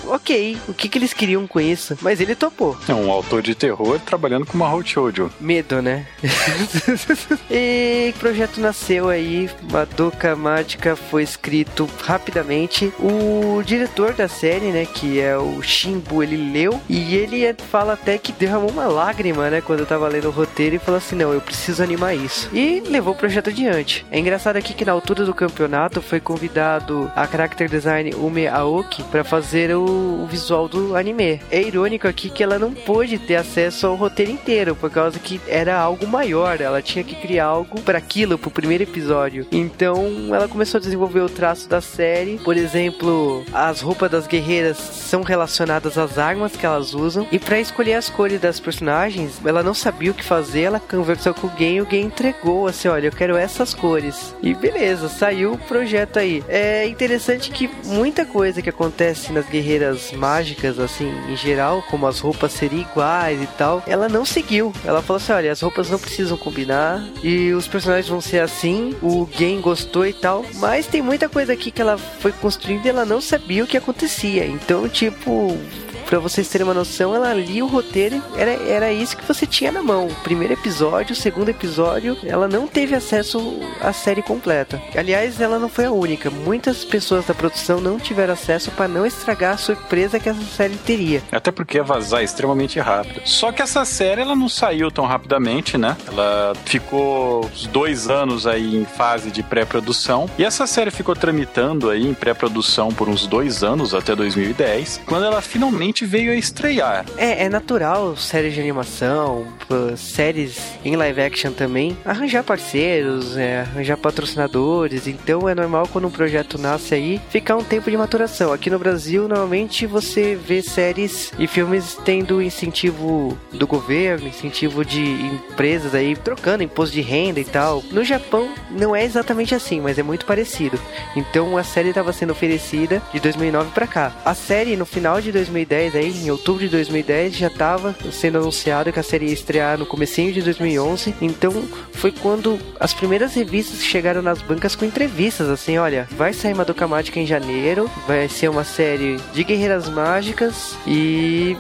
[0.08, 1.98] ok, o que, que eles queriam com isso?
[2.02, 2.78] Mas ele topou.
[2.88, 5.32] É um autor de terror trabalhando com Mahou Shoujo.
[5.40, 6.06] Medo, né?
[7.50, 12.92] e o projeto nasceu aí, Madoka Mágica foi escrito rapidamente.
[13.00, 18.18] O diretor da série, né, que é o Shimbu, ele leu e ele fala até
[18.18, 21.34] que derramou uma lágrima, né, quando eu tava lendo o roteiro e falou assim: "Não,
[21.34, 22.50] eu preciso animar isso".
[22.54, 24.06] E levou o projeto adiante.
[24.12, 29.04] É engraçado aqui que na altura do campeonato foi convidado a character design Ume Aoki
[29.04, 31.40] para fazer o, o visual do anime.
[31.50, 35.40] É irônico aqui que ela não pôde ter acesso ao roteiro inteiro, por causa que
[35.48, 39.48] era algo maior, ela tinha que criar algo para aquilo, pro primeiro episódio.
[39.52, 42.38] Então ela começou a desenvolver o traço da série.
[42.40, 47.28] Por exemplo, as roupas das guerreiras são relacionadas às armas que elas usam.
[47.32, 51.34] E para escolher as cores das personagens, ela não sabia o que fazer, ela conversou
[51.34, 54.36] com o Gen e o Gen entregou assim: olha, eu quero essas cores.
[54.42, 56.44] E beleza, saiu o projeto aí.
[56.48, 59.75] É interessante que muita coisa que acontece nas guerreiras
[60.14, 64.74] mágicas, assim, em geral, como as roupas serem iguais e tal, ela não seguiu.
[64.84, 68.96] Ela falou assim: olha, as roupas não precisam combinar e os personagens vão ser assim.
[69.02, 72.90] O Gen gostou e tal, mas tem muita coisa aqui que ela foi construindo e
[72.90, 74.46] ela não sabia o que acontecia.
[74.46, 75.58] Então, tipo,
[76.06, 79.72] pra vocês terem uma noção, ela lia o roteiro, era, era isso que você tinha
[79.72, 80.08] na mão.
[80.24, 84.82] Primeiro episódio, segundo episódio, ela não teve acesso à série completa.
[84.96, 86.30] Aliás, ela não foi a única.
[86.30, 90.76] Muitas pessoas da produção não tiveram acesso para não estragar a surpresa que essa série
[90.78, 91.22] teria.
[91.32, 93.22] Até porque ia vazar extremamente rápido.
[93.26, 95.96] Só que essa série ela não saiu tão rapidamente, né?
[96.08, 100.30] Ela ficou uns dois anos aí em fase de pré-produção.
[100.38, 105.26] E essa série ficou tramitando aí em pré-produção por uns dois anos, até 2010, quando
[105.26, 107.06] ela finalmente veio a estrear.
[107.16, 109.48] É, é natural séries de animação,
[109.96, 115.08] séries em live action também, arranjar parceiros, é, arranjar patrocinadores.
[115.08, 118.52] Então é normal quando um projeto nasce aí ficar um tempo de maturação.
[118.52, 125.02] Aqui no Brasil, normalmente você vê séries e filmes tendo incentivo do governo, incentivo de
[125.02, 127.84] empresas aí trocando imposto de renda e tal.
[127.92, 130.80] No Japão não é exatamente assim, mas é muito parecido.
[131.16, 134.12] Então a série estava sendo oferecida de 2009 para cá.
[134.26, 138.92] A série no final de 2010 aí, em outubro de 2010 já estava sendo anunciado
[138.92, 141.14] que a série ia estrear no comecinho de 2011.
[141.22, 141.52] Então
[141.92, 146.88] foi quando as primeiras revistas chegaram nas bancas com entrevistas assim, olha, vai sair Madoka
[146.88, 151.58] Mágica em janeiro, vai ser uma série de guerreiras mágicas e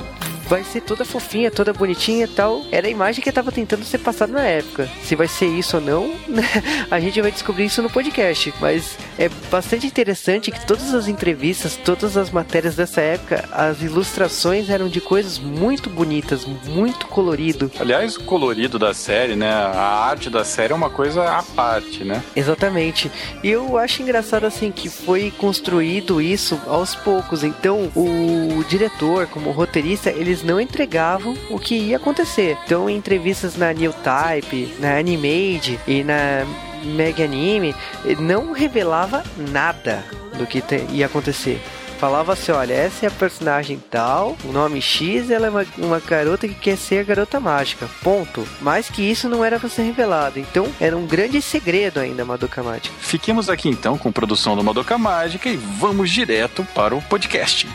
[0.47, 2.63] vai ser toda fofinha, toda bonitinha e tal.
[2.71, 4.89] Era a imagem que estava tentando ser passada na época.
[5.03, 6.43] Se vai ser isso ou não, né,
[6.89, 8.53] a gente vai descobrir isso no podcast.
[8.59, 14.69] Mas é bastante interessante que todas as entrevistas, todas as matérias dessa época, as ilustrações
[14.69, 17.71] eram de coisas muito bonitas, muito colorido.
[17.79, 19.51] Aliás, o colorido da série, né?
[19.51, 22.23] A arte da série é uma coisa à parte, né?
[22.35, 23.11] Exatamente.
[23.43, 27.43] E eu acho engraçado assim que foi construído isso aos poucos.
[27.43, 32.57] Então, o diretor, como roteirista, eles não entregavam o que ia acontecer.
[32.65, 36.45] Então, em entrevistas na New Type, na Animade e na
[36.83, 40.03] Mega Anime, ele não revelava nada
[40.37, 41.61] do que ia acontecer.
[41.97, 45.99] Falava assim, olha, essa é a personagem tal, o nome X, ela é uma, uma
[45.99, 47.89] garota que quer ser a garota mágica.
[48.03, 48.45] Ponto.
[48.61, 50.37] Mais que isso não era pra ser revelado.
[50.37, 52.93] Então, era um grande segredo ainda, Madoka Mágica.
[52.99, 57.67] Fiquemos aqui então com produção do Madoka Mágica e vamos direto para o podcast.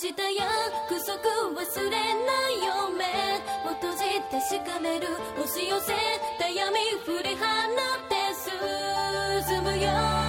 [0.00, 0.48] した約
[1.04, 1.20] 束
[1.60, 1.98] 忘れな
[2.48, 3.04] いよ目
[3.68, 5.92] を閉じて確かめる押し寄せ
[6.38, 8.16] た闇振り放って
[9.46, 10.19] 進むよ。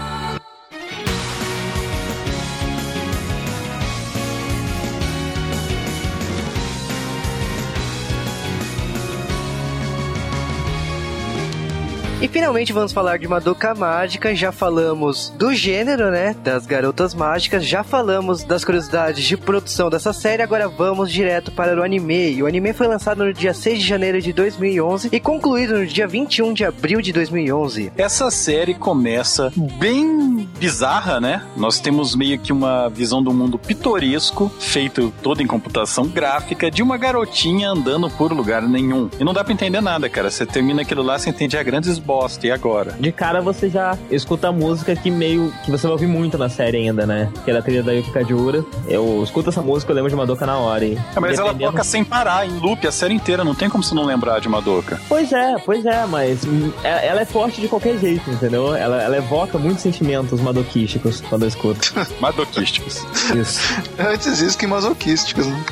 [12.21, 14.35] E finalmente vamos falar de Madoka Mágica.
[14.35, 16.35] Já falamos do gênero, né?
[16.43, 17.65] Das garotas mágicas.
[17.65, 20.43] Já falamos das curiosidades de produção dessa série.
[20.43, 22.43] Agora vamos direto para o anime.
[22.43, 26.07] O anime foi lançado no dia 6 de janeiro de 2011 e concluído no dia
[26.07, 27.91] 21 de abril de 2011.
[27.97, 31.43] Essa série começa bem bizarra, né?
[31.57, 36.83] Nós temos meio que uma visão do mundo pitoresco, feito todo em computação gráfica, de
[36.83, 39.09] uma garotinha andando por lugar nenhum.
[39.19, 40.29] E não dá pra entender nada, cara.
[40.29, 42.45] Você termina aquilo lá, você entende a grandes bosta.
[42.47, 42.91] E agora?
[42.99, 46.49] De cara você já escuta a música que meio que você vai ouvir muito na
[46.49, 47.31] série ainda, né?
[47.45, 48.65] Que é da trilha da Yuki Kajiura.
[48.87, 50.83] Eu escuto essa música, eu lembro de Madoka na hora.
[50.85, 53.43] E É, mas ela toca sem parar, em loop, a série inteira.
[53.43, 54.99] Não tem como você não lembrar de Madoka.
[55.07, 56.41] Pois é, pois é, mas
[56.83, 58.75] é- ela é forte de qualquer jeito, entendeu?
[58.75, 61.93] Ela, ela evoca muitos sentimentos madoquísticos quando eu escuto.
[62.19, 63.03] Madoquísticos.
[63.35, 63.61] Isso.
[63.99, 65.63] Antes isso que masoquísticos, né?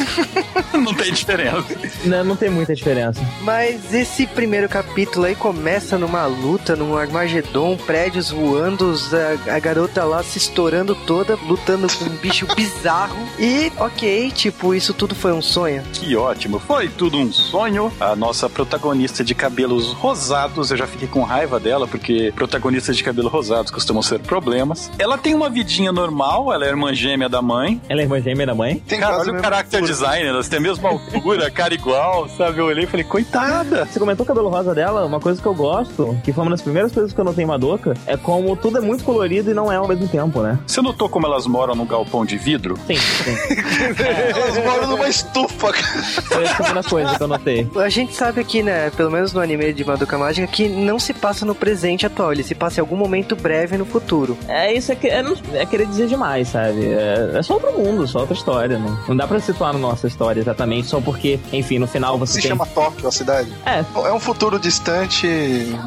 [0.74, 1.64] não tem diferença.
[2.04, 3.20] Não, não tem muita diferença.
[3.42, 8.94] Mas esse primeiro capítulo aí começa numa luta, num Armagedon, prédios voando,
[9.46, 13.16] a, a garota lá se estourando toda, lutando com um bicho bizarro.
[13.38, 15.82] E, ok, tipo, isso tudo foi um sonho.
[15.92, 16.58] Que ótimo.
[16.58, 17.92] Foi tudo um sonho.
[18.00, 23.04] A nossa protagonista de cabelos rosados, eu já fiquei com raiva dela, porque protagonistas de
[23.04, 24.90] cabelo rosados costumam ser problemas.
[24.98, 27.80] Ela tem uma vidinha normal, ela é irmã gêmea da mãe.
[27.88, 28.82] Ela é irmã gêmea da mãe?
[28.86, 32.28] Tem Cara, quase olha o mesmo character design, elas têm a mesma altura, cara igual,
[32.30, 32.58] sabe?
[32.58, 33.84] Eu olhei e falei, coitada.
[33.86, 36.62] Você comentou o cabelo rosa dela, uma coisa que eu gosto, que foi uma das
[36.62, 39.70] primeiras coisas que eu notei em Madoka, é como tudo é muito colorido e não
[39.70, 40.58] é ao mesmo tempo, né?
[40.66, 42.76] Você notou como elas moram num galpão de vidro?
[42.86, 43.36] Sim, sim.
[44.34, 46.02] Elas moram numa estufa, cara.
[46.02, 47.68] Foi a segunda coisa que eu notei.
[47.76, 51.12] A gente sabe aqui, né, pelo menos no anime de Madoka Mágica, que não se
[51.12, 54.36] passa no presente atual, ele se passa em algum momento breve no futuro.
[54.48, 56.86] É isso, é, que, é, não- é querer dizer demais, sabe?
[56.92, 58.78] É, é só outro mundo, só outra história.
[58.78, 62.34] Não, não dá pra situar na nossa história exatamente, só porque, enfim, no final você
[62.34, 62.48] Se tem...
[62.50, 63.52] chama Tóquio, a cidade.
[63.66, 65.26] É, É um futuro distante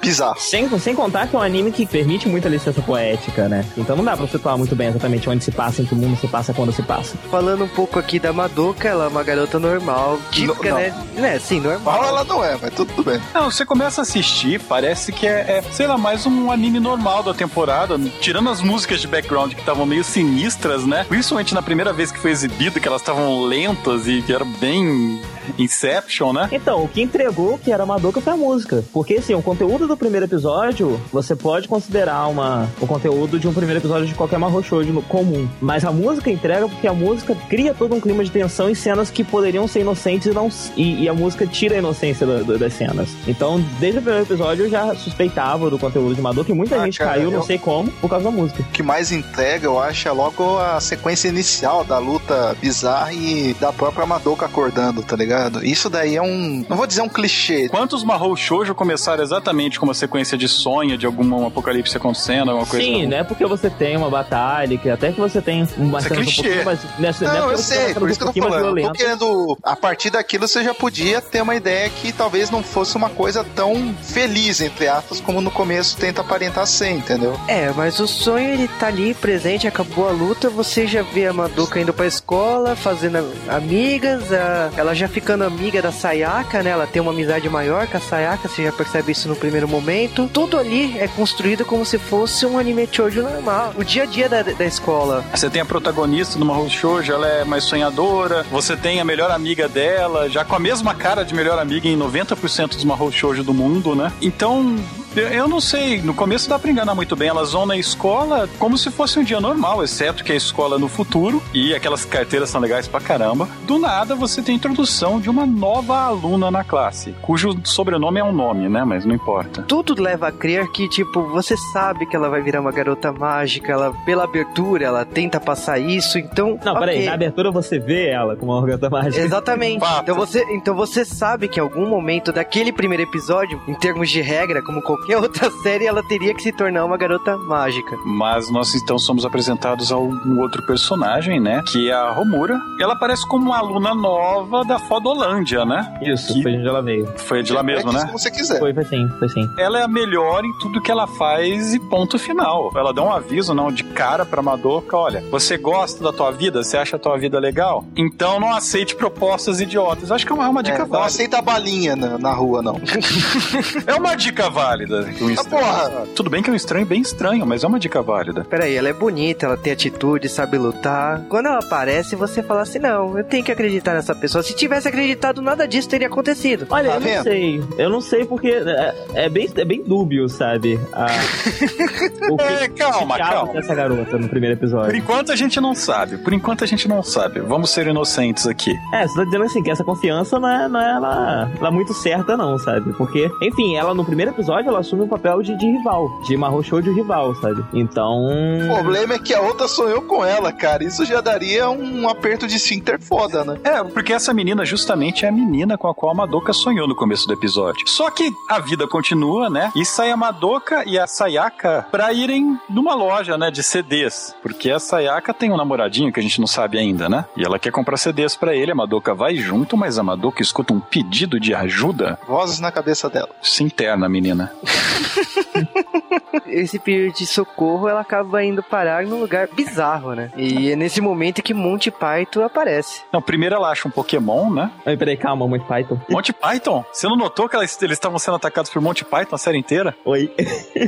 [0.01, 0.39] bizarro.
[0.39, 3.65] Sem, sem contar que é um anime que permite muita licença poética, né?
[3.77, 6.27] Então não dá pra situar muito bem exatamente onde se passa, em que mundo se
[6.27, 7.15] passa, quando se passa.
[7.29, 10.93] Falando um pouco aqui da Madoka, ela é uma garota normal, típica, Não, né?
[11.15, 11.99] Né, sim, normal.
[11.99, 13.21] Mal ela não é, mas tudo bem.
[13.33, 17.23] Não, você começa a assistir, parece que é, é, sei lá, mais um anime normal
[17.23, 21.05] da temporada, tirando as músicas de background que estavam meio sinistras, né?
[21.07, 25.21] Principalmente na primeira vez que foi exibido, que elas estavam lentas e que era bem
[25.57, 26.49] Inception, né?
[26.51, 28.83] Então, o que entregou que era Madoka foi a música.
[28.93, 33.53] Porque, assim, o conteúdo do primeiro episódio, você pode considerar uma, o conteúdo de um
[33.53, 35.47] primeiro episódio de qualquer Mahou Shoujo comum.
[35.61, 39.09] Mas a música entrega porque a música cria todo um clima de tensão em cenas
[39.09, 42.57] que poderiam ser inocentes e, não, e, e a música tira a inocência da- da-
[42.57, 43.09] das cenas.
[43.27, 46.85] Então, desde o primeiro episódio, eu já suspeitava do conteúdo de Madoka e muita Ah,
[46.85, 48.61] gente cara, caiu, não eu- sei como, por causa da música.
[48.61, 53.53] O que mais entrega, eu acho, é logo a sequência inicial da luta bizarra e
[53.59, 55.32] da própria Madoka acordando, tá ligado?
[55.63, 56.65] Isso daí é um.
[56.69, 57.67] Não vou dizer um clichê.
[57.69, 62.65] Quantos Mahou Shoujo começaram exatamente com uma sequência de sonho, de algum apocalipse acontecendo, alguma
[62.67, 62.85] coisa?
[62.85, 66.07] Sim, não é porque você tem uma batalha, que até que você tem uma Isso
[66.07, 66.41] é cena um clichê.
[66.43, 66.79] pouquinho mais.
[66.99, 68.81] Nessa, Não, é eu sei, uma por isso que um eu tô falando.
[68.81, 69.57] Tô querendo.
[69.63, 73.43] A partir daquilo você já podia ter uma ideia que talvez não fosse uma coisa
[73.55, 77.39] tão feliz, entre aspas, como no começo tenta aparentar ser, entendeu?
[77.47, 81.33] É, mas o sonho ele tá ali presente, acabou a luta, você já vê a
[81.33, 83.17] Madoka indo pra escola, fazendo
[83.47, 86.71] amigas, a- ela já ficando amiga da Sayaka, né?
[86.71, 90.29] Ela tem uma amizade maior com a Sayaka, você já percebe isso no primeiro momento.
[90.33, 93.73] Tudo ali é construído como se fosse um anime shoujo normal.
[93.77, 95.23] O dia a dia da, da escola.
[95.33, 98.45] Você tem a protagonista do Mahou Shoujo, ela é mais sonhadora.
[98.51, 101.97] Você tem a melhor amiga dela, já com a mesma cara de melhor amiga em
[101.97, 104.11] 90% dos Mahou Shoujo do mundo, né?
[104.21, 104.75] Então,
[105.15, 107.29] eu- eu não sei, no começo dá pra enganar muito bem.
[107.29, 110.79] Elas vão na escola como se fosse um dia normal, exceto que a escola é
[110.79, 113.47] no futuro e aquelas carteiras são legais pra caramba.
[113.65, 118.23] Do nada, você tem a introdução de uma nova aluna na classe, cujo sobrenome é
[118.23, 118.83] um nome, né?
[118.83, 119.63] Mas não importa.
[119.63, 123.71] Tudo leva a crer que, tipo, você sabe que ela vai virar uma garota mágica,
[123.71, 126.59] ela, pela abertura, ela tenta passar isso, então.
[126.63, 127.05] Não, peraí, ok.
[127.07, 129.21] na abertura você vê ela com uma garota mágica.
[129.23, 129.83] Exatamente.
[130.01, 134.21] Então você, então você sabe que em algum momento daquele primeiro episódio, em termos de
[134.21, 137.97] regra, como qualquer outra série, ela teria que se tornar uma garota mágica.
[138.05, 141.63] Mas nós então somos apresentados a um outro personagem, né?
[141.67, 142.59] Que é a Romura.
[142.79, 145.97] Ela parece como uma aluna nova da Fodolândia, né?
[146.01, 147.07] Isso, Que- foi de ela veio.
[147.17, 147.99] Foi de lá mesmo, é né?
[148.05, 148.59] Como você quiser.
[148.59, 149.47] Foi, foi sim, foi sim.
[149.57, 152.71] Ela é a melhor em tudo que ela faz e ponto final.
[152.75, 156.63] Ela dá um aviso, não, de cara pra Madoka, olha, você gosta da tua vida?
[156.63, 157.85] Você acha a tua vida legal?
[157.95, 160.11] Então não aceite propostas idiotas.
[160.11, 161.07] Acho que é uma, uma dica É, não válida.
[161.07, 162.79] aceita balinha na, na rua, não.
[163.87, 164.92] É uma dica válida.
[165.03, 166.07] Que um Ah, estranho- porra!
[166.15, 168.43] Tudo bem que é um estranho bem estranho, mas é uma dica válida.
[168.49, 171.21] Peraí, ela é bonita, ela tem atitude, sabe lutar.
[171.29, 174.43] Quando ela aparece, você fala assim: não, eu tenho que acreditar nessa pessoa.
[174.43, 176.67] Se tivesse acreditado, nada disso teria acontecido.
[176.69, 177.15] Olha, Tá eu vendo?
[177.15, 177.63] não sei.
[177.77, 180.79] Eu não sei porque é, é bem, é bem dúbio, sabe?
[180.93, 181.07] A,
[182.29, 183.53] o que É, calma, calma.
[183.53, 184.95] dessa garota no primeiro Por episódio.
[184.95, 186.17] enquanto a gente não sabe.
[186.17, 187.39] Por enquanto a gente não sabe.
[187.39, 188.73] Vamos ser inocentes aqui.
[188.93, 191.93] É, você tá dizendo assim, que essa confiança não é, não é lá, lá muito
[191.93, 192.93] certa, não, sabe?
[192.93, 196.81] Porque, enfim, ela no primeiro episódio ela assume um papel de, de rival, de Show
[196.81, 197.63] de rival, sabe?
[197.73, 198.27] Então.
[198.69, 200.83] O problema é que a outra sonhou com ela, cara.
[200.83, 203.57] Isso já daria um aperto de esfíncter foda, né?
[203.63, 206.95] É, porque essa menina justamente é a menina com a qual a Madoka sonhou no
[206.95, 207.87] começo do episódio.
[207.87, 209.71] Só que a vida continua, né?
[209.75, 214.35] E sai a Madoka e a Sayaka pra irem numa loja, né, de CDs.
[214.41, 217.25] Porque a Sayaka tem um namoradinho que a gente não sabe ainda, né?
[217.35, 220.73] E ela quer comprar CDs pra ele, a Madoka vai junto, mas a Madoka escuta
[220.73, 222.19] um pedido de ajuda.
[222.27, 223.29] Vozes na cabeça dela.
[223.41, 224.51] Se interna, menina.
[226.47, 230.31] Esse período de socorro, ela acaba indo parar num lugar bizarro, né?
[230.37, 233.01] E é nesse momento que Monty Python aparece.
[233.11, 234.71] Não, primeiro ela acha um Pokémon, né?
[234.85, 235.99] Ai, peraí, calma, muito Python.
[236.09, 236.83] Monty Python?
[236.91, 239.95] Você não notou que elas- eles estavam sendo atacados por Monty Python a série inteira?
[240.05, 240.33] Oi.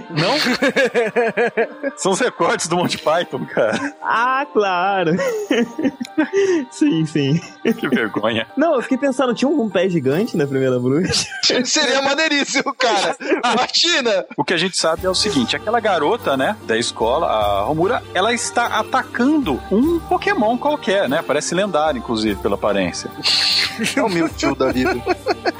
[0.09, 0.35] Não?
[1.97, 3.95] São os recortes do Monty Python, cara.
[4.01, 5.11] ah, claro.
[6.71, 7.39] sim, sim.
[7.79, 8.47] Que vergonha.
[8.55, 11.27] Não, eu fiquei pensando, tinha um pé gigante na primeira bruxa?
[11.65, 13.15] Seria maneiríssimo, cara.
[13.65, 14.25] Imagina!
[14.37, 18.03] O que a gente sabe é o seguinte: aquela garota, né, da escola, a Romura,
[18.13, 21.21] ela está atacando um Pokémon qualquer, né?
[21.25, 23.09] Parece lendário, inclusive, pela aparência.
[23.95, 24.95] É o Mewtwo da vida.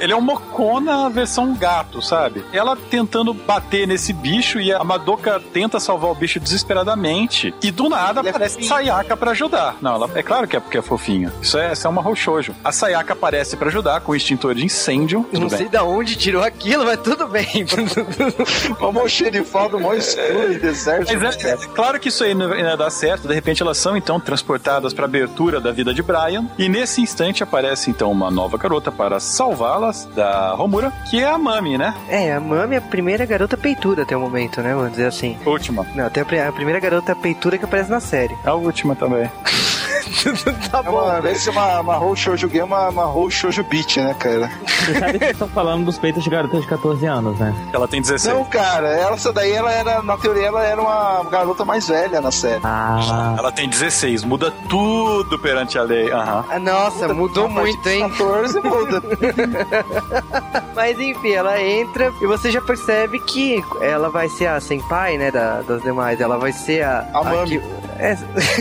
[0.00, 2.44] Ele é um Mocona versão gato, sabe?
[2.52, 7.54] Ela tentando bater nesse bicho e a Madoka tenta salvar o bicho desesperadamente.
[7.62, 8.68] E do nada Ele é aparece fofinho.
[8.70, 9.76] Sayaka pra ajudar.
[9.82, 11.30] Não, ela, é claro que é porque é fofinho.
[11.42, 12.54] Isso é, isso é uma Roshojo.
[12.64, 15.26] A Sayaka aparece pra ajudar com o extintor de incêndio.
[15.32, 15.58] Eu não bem.
[15.58, 17.46] sei da onde tirou aquilo, mas tudo bem.
[18.78, 21.12] Uma almoxerifado mó escuro e deserto.
[21.18, 23.28] Mas é, é claro que isso aí não ia dar certo.
[23.28, 26.44] De repente elas são então transportadas para a abertura da vida de Brian.
[26.58, 31.38] E nesse instante aparece então uma nova garota para salvá-las da Romura, que é a
[31.38, 31.94] Mami, né?
[32.08, 34.74] É, a Mami é a primeira garota peitura até o momento, né?
[34.74, 35.36] Vamos dizer assim.
[35.44, 35.86] Última.
[35.94, 38.34] Não, até a pri- a primeira garota peitura que aparece na série.
[38.44, 39.30] A última também.
[40.70, 43.96] tá É uma, deve ser uma, uma Rou Shoujo Game, uma, uma Rou Shoujo Beat,
[43.98, 44.50] né, cara?
[44.66, 47.54] Você sabe que vocês estão falando dos peitos de garotas de 14 anos, né?
[47.72, 48.34] Ela tem 16.
[48.34, 52.20] Não, cara, ela- essa daí, ela era, na teoria, ela era uma garota mais velha
[52.20, 52.60] na série.
[52.64, 56.10] Ah, Ela tem 16, muda tudo perante a lei.
[56.12, 58.08] Ah, Nossa, mudou A partir muito, hein?
[58.10, 59.02] 14 muda.
[60.74, 65.30] Mas enfim, ela entra e você já percebe que ela vai ser a senpai, né,
[65.30, 66.20] da, das demais.
[66.20, 67.06] Ela vai ser a...
[67.14, 67.58] A Mami.
[67.58, 68.14] que- é,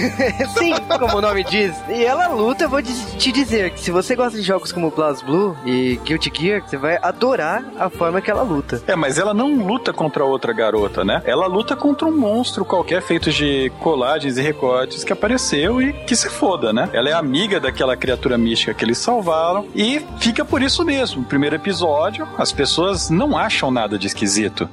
[0.57, 1.75] sim, como o nome diz.
[1.89, 4.89] E ela luta, eu vou te te dizer que se você gosta de jogos como
[4.89, 8.81] BlazBlue e Guilty Gear, você vai adorar a forma que ela luta.
[8.87, 11.21] É, mas ela não luta contra outra garota, né?
[11.25, 16.15] Ela luta contra um monstro qualquer feito de colagens e recortes que apareceu e que
[16.15, 16.89] se foda, né?
[16.93, 21.23] Ela é amiga daquela criatura mística que eles salvaram e fica por isso mesmo.
[21.23, 24.69] Primeiro episódio, as pessoas não acham nada de esquisito.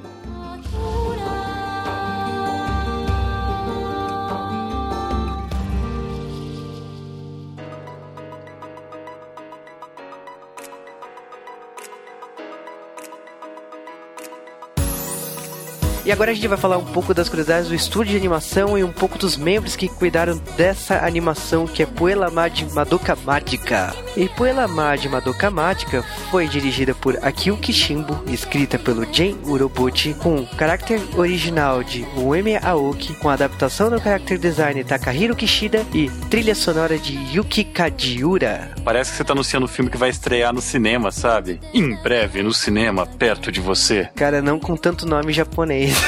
[16.13, 18.91] Agora a gente vai falar um pouco das curiosidades do estúdio de animação e um
[18.91, 23.95] pouco dos membros que cuidaram dessa animação que é Puella Mad Madoka Mágica.
[24.15, 30.45] E Puella Mad Madoka Mágica foi dirigida por Akio Kishimbo, escrita pelo Jin Urobuchi, com
[30.45, 36.99] caráter original de Uemi Aoki, com adaptação do character design Takahiro Kishida e trilha sonora
[36.99, 38.71] de Yuki Kajiura.
[38.85, 41.59] Parece que você tá anunciando um filme que vai estrear no cinema, sabe?
[41.73, 44.09] Em breve no cinema, perto de você.
[44.15, 46.02] Cara, não com tanto nome japonês.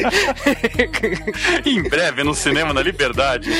[1.64, 3.50] em breve no cinema na Liberdade.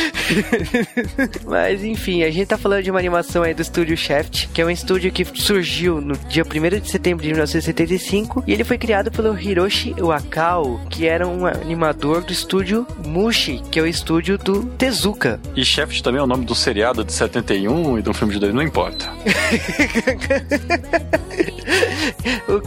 [1.47, 4.67] Mas enfim, a gente tá falando de uma animação aí do estúdio Shaft, que é
[4.67, 9.11] um estúdio que surgiu no dia 1 de setembro de 1975 e ele foi criado
[9.11, 14.65] pelo Hiroshi Wakao, que era um animador do estúdio Mushi, que é o estúdio do
[14.65, 15.41] Tezuka.
[15.55, 18.55] E Shaft também é o nome do seriado de 71 e do filme de dois,
[18.55, 19.11] não importa.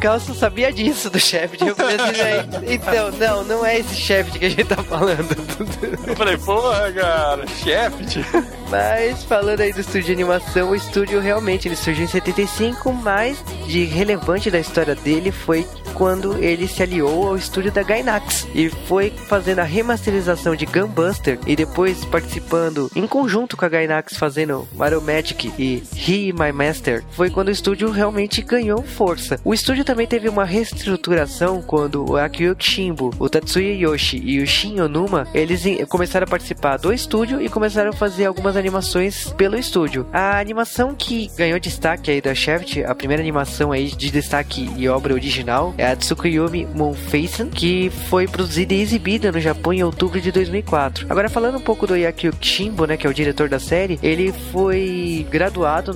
[0.04, 1.62] o Carlson sabia disso do Shaft.
[1.62, 5.34] Eu falei assim, "É, então, não, não é esse Shaft que a gente tá falando.
[6.06, 8.18] Eu falei, porra, cara, Shaft.
[8.70, 13.42] Mas falando aí do estúdio de animação, o estúdio realmente ele surgiu em 75, mas
[13.66, 18.70] de relevante da história dele foi quando ele se aliou ao estúdio da Gainax e
[18.70, 24.68] foi fazendo a remasterização de Gunbuster e depois participando em conjunto com a Gainax fazendo
[24.76, 27.04] Mario Magic e He My Master.
[27.12, 29.40] Foi quando o estúdio realmente ganhou força.
[29.44, 34.48] O estúdio também teve uma reestruturação quando o Akio Kishimbo, o Tatsuya Yoshi e o
[34.48, 39.58] Shin Onuma, eles começaram a participar do estúdio e começaram a fazer algumas animações pelo
[39.58, 40.06] estúdio.
[40.12, 44.88] A animação que ganhou destaque aí da Shaft, a primeira animação aí de destaque e
[44.90, 50.22] obra original, é a Tsukuyomi Monfaisen, que foi produzida e exibida no Japão em outubro
[50.22, 51.08] de 2004.
[51.10, 54.34] Agora falando um pouco do Yakio Kishimbo, né, que é o diretor da série, ele
[54.54, 55.94] foi graduado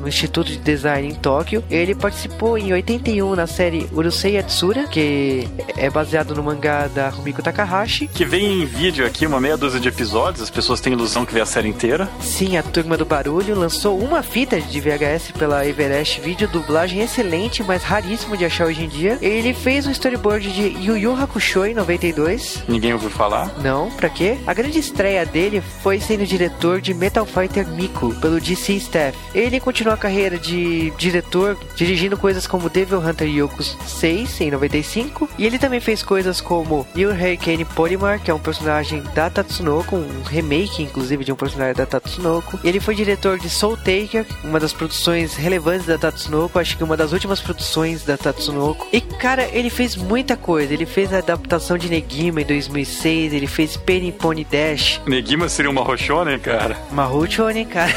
[0.00, 1.62] no Instituto de Design em Tóquio.
[1.70, 7.42] Ele participou em 81 na série Urusei Yatsura, que é baseado no mangá da Rumiko
[7.42, 8.08] Takahashi.
[8.08, 11.34] Que vem em vídeo aqui, uma meia dúzia de episódios, as pessoas têm ilusão que
[11.34, 12.08] vê a série inteira.
[12.20, 17.62] Sim, a Turma do Barulho lançou uma fita de VHS pela Everest Video, dublagem excelente,
[17.62, 19.18] mas raríssimo de achar hoje em dia.
[19.26, 22.62] Ele fez um storyboard de Yu Yu Hakusho em 92.
[22.68, 23.52] Ninguém ouviu falar.
[23.60, 24.38] Não, pra quê?
[24.46, 29.18] A grande estreia dele foi sendo diretor de Metal Fighter Miko pelo DC Staff.
[29.34, 35.28] Ele continuou a carreira de diretor, dirigindo coisas como Devil Hunter Yokos 6 em 95,
[35.36, 39.96] e ele também fez coisas como Your Hurricane Polymar, que é um personagem da Tatsunoko,
[39.96, 42.60] um remake inclusive de um personagem da Tatsunoko.
[42.62, 46.96] Ele foi diretor de Soul Taker, uma das produções relevantes da Tatsunoko, acho que uma
[46.96, 48.86] das últimas produções da Tatsunoko.
[48.92, 50.72] E cara, ele fez muita coisa.
[50.72, 55.70] Ele fez a adaptação de Negima em 2006, ele fez Penny Pony Dash, Negima seria
[55.70, 56.76] uma roxona, cara.
[56.90, 57.92] Maruchone, cara.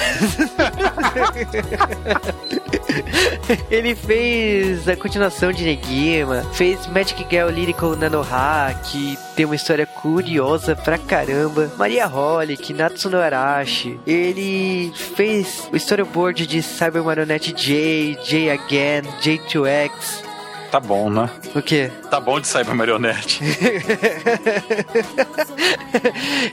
[3.69, 9.85] Ele fez a continuação de Negima, fez Magic Girl Lyrical Nanoha, que tem uma história
[9.85, 11.71] curiosa pra caramba.
[11.77, 13.99] Maria Holic, Natsuno Arashi.
[14.05, 20.28] Ele fez o storyboard de Cyber Marionette J, J Again, J2X.
[20.71, 21.29] Tá bom, né?
[21.55, 21.91] O quê?
[22.11, 23.41] Tá bom de Cyber Marionette.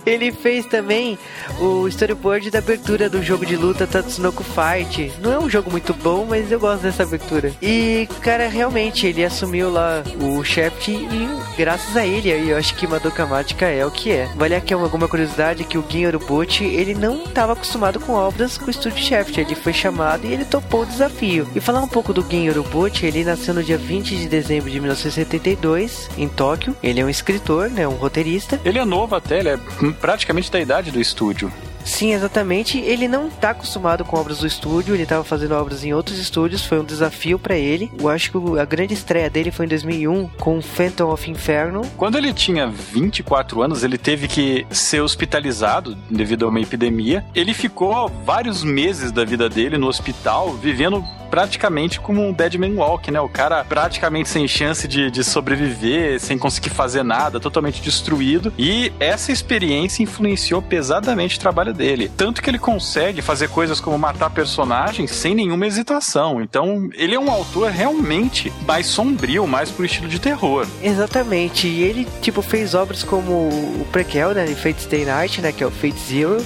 [0.07, 1.19] Ele fez também
[1.61, 5.13] o storyboard da abertura do jogo de luta Tatsunoko Fight.
[5.21, 7.53] Não é um jogo muito bom, mas eu gosto dessa abertura.
[7.61, 12.75] E, cara, realmente, ele assumiu lá o Shaft e graças a ele, aí eu acho
[12.75, 14.27] que Madoka Mágica é o que é.
[14.35, 18.67] Vale aqui alguma curiosidade que o Gin Urobuchi, ele não estava acostumado com obras com
[18.67, 19.37] o estúdio Shaft.
[19.37, 21.47] Ele foi chamado e ele topou o desafio.
[21.55, 24.79] E falar um pouco do Gin Urobuchi, ele nasceu no dia 20 de dezembro de
[24.79, 26.77] 1972, em Tóquio.
[26.83, 28.61] Ele é um escritor, né, um roteirista.
[28.65, 29.59] Ele é novo até, ele é
[30.01, 31.53] praticamente da idade do estúdio.
[31.87, 32.79] Sim, exatamente.
[32.79, 36.65] Ele não tá acostumado com obras do estúdio, ele tava fazendo obras em outros estúdios,
[36.65, 37.91] foi um desafio pra ele.
[37.99, 41.83] Eu acho que a grande estreia dele foi em 2001 com Phantom of Inferno.
[41.97, 47.25] Quando ele tinha 24 anos, ele teve que ser hospitalizado devido a uma epidemia.
[47.35, 52.75] Ele ficou vários meses da vida dele no hospital, vivendo praticamente como um Dead Man
[52.75, 53.21] Walk, né?
[53.21, 58.53] O cara praticamente sem chance de, de sobreviver, sem conseguir fazer nada, totalmente destruído.
[58.59, 62.11] E essa experiência influenciou pesadamente o trabalho dele.
[62.17, 66.41] Tanto que ele consegue fazer coisas como matar personagens sem nenhuma hesitação.
[66.41, 70.67] Então, ele é um autor realmente mais sombrio, mais pro estilo de terror.
[70.83, 71.67] Exatamente.
[71.67, 74.47] E ele, tipo, fez obras como o prequel, né?
[74.55, 75.53] Fate Stay Night, né?
[75.53, 76.45] Que é o Fate Zero.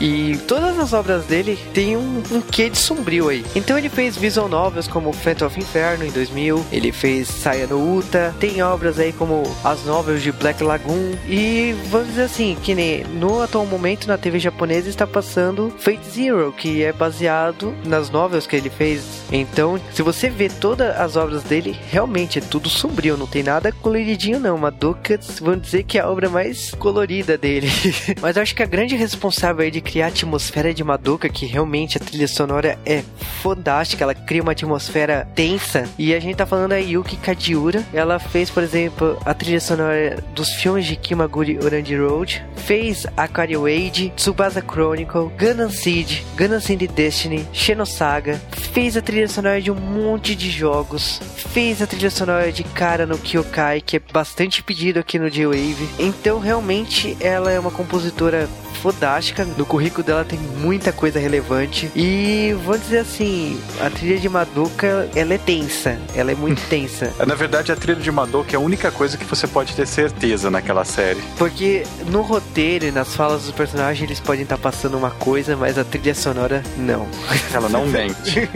[0.00, 3.44] E todas as obras dele têm um, um quê de sombrio aí.
[3.54, 7.98] Então ele fez visual novels como Phantom of Inferno em 2000, ele fez Saya no
[7.98, 12.74] Uta, tem obras aí como as novels de Black Lagoon e vamos dizer assim, que
[12.74, 18.10] nem no atual momento na TV japonesa está passando Fate Zero, que é baseado nas
[18.10, 19.22] novels que ele fez.
[19.30, 23.72] Então, se você vê todas as obras dele, realmente é tudo sombrio, não tem nada
[23.72, 24.56] coloridinho não.
[24.56, 27.68] Madoka, vamos dizer que é a obra mais colorida dele.
[28.20, 31.46] Mas eu acho que a grande responsável aí de criar a atmosfera de Madoka, que
[31.46, 33.04] realmente a trilha sonora é
[33.42, 35.88] fantástica, ela cria uma atmosfera tensa.
[35.98, 40.22] E a gente tá falando da Yuki Kajiura, ela fez, por exemplo, a trilha sonora
[40.34, 46.90] dos filmes de Kimaguri Orange Road, fez Aquario Wade, Tsubasa Chronicle, Gundam Seed, Gundam Seed
[46.90, 48.40] Destiny, Xenosaga,
[48.72, 51.20] fez a trilha sonora de um monte de jogos,
[51.52, 55.88] fez a trilha sonora de Cara no Kyokai, que é bastante pedido aqui no J-Wave.
[55.98, 58.48] Então, realmente, ela é uma compositora
[58.84, 59.46] fodástica.
[59.56, 61.90] No currículo dela tem muita coisa relevante.
[61.96, 65.98] E vou dizer assim, a trilha de Madoka, ela é tensa.
[66.14, 67.10] Ela é muito tensa.
[67.26, 70.50] Na verdade, a trilha de Madoka é a única coisa que você pode ter certeza
[70.50, 71.22] naquela série.
[71.38, 75.78] Porque no roteiro e nas falas dos personagens eles podem estar passando uma coisa, mas
[75.78, 77.08] a trilha sonora não.
[77.54, 78.48] Ela não mente.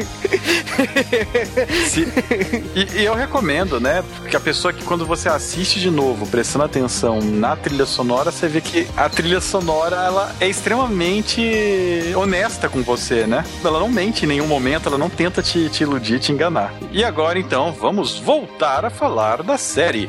[1.89, 2.07] Se-
[2.75, 4.05] E, e eu recomendo, né?
[4.29, 8.47] Que a pessoa que quando você assiste de novo, prestando atenção na trilha sonora, você
[8.49, 13.45] vê que a trilha sonora ela é extremamente honesta com você, né?
[13.65, 16.73] Ela não mente em nenhum momento, ela não tenta te, te iludir, te enganar.
[16.93, 20.09] E agora então, vamos voltar a falar da série.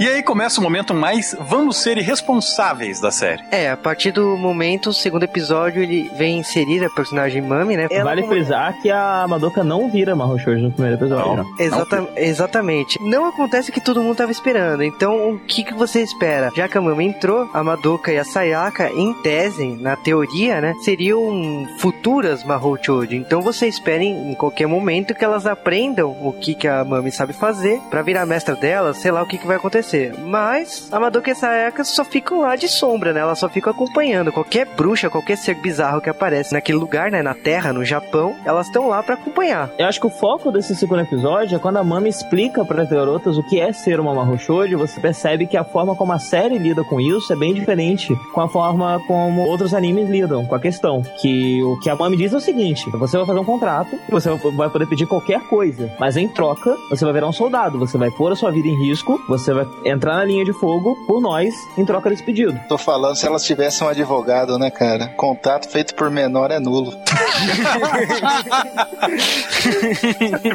[0.00, 3.42] E aí começa o momento mais vamos ser irresponsáveis da série.
[3.50, 7.86] É, a partir do momento, o segundo episódio, ele vem inserir a personagem Mami, né?
[7.90, 11.26] Ela Vale como- frisar que a Madoka não vira Mahou Shoujo no primeiro episódio.
[11.36, 11.44] Não.
[11.44, 11.50] né?
[11.58, 12.98] Exata- exatamente.
[13.02, 14.82] Não acontece o que todo mundo tava esperando.
[14.82, 16.48] Então, o que, que você espera?
[16.56, 20.72] Já que a Mama entrou, a Madoka e a Sayaka, em tese, na teoria, né,
[20.82, 23.16] seriam futuras Mahou Choji.
[23.16, 27.12] Então, você espera em, em qualquer momento que elas aprendam o que, que a Mami
[27.12, 29.89] sabe fazer pra virar mestra delas, sei lá o que, que vai acontecer.
[30.24, 33.20] Mas a Madoka e a Sayaka só ficam lá de sombra, né?
[33.20, 34.32] Elas só ficam acompanhando.
[34.32, 38.66] Qualquer bruxa, qualquer ser bizarro que aparece naquele lugar, né, na Terra, no Japão, elas
[38.66, 39.70] estão lá pra acompanhar.
[39.78, 42.88] Eu acho que o foco desse segundo episódio é quando a Mami explica para as
[42.88, 46.18] garotas o que é ser uma Mahou Shoujo, você percebe que a forma como a
[46.18, 50.54] série lida com isso é bem diferente com a forma como outros animes lidam com
[50.54, 51.02] a questão.
[51.20, 54.30] Que o que a Mami diz é o seguinte: você vai fazer um contrato, você
[54.30, 58.10] vai poder pedir qualquer coisa, mas em troca você vai virar um soldado, você vai
[58.10, 61.54] pôr a sua vida em risco, você vai entrar na linha de fogo por nós
[61.76, 62.58] em troca desse pedido.
[62.68, 65.08] Tô falando se elas tivessem um advogado, né, cara?
[65.16, 66.92] Contato feito por menor é nulo.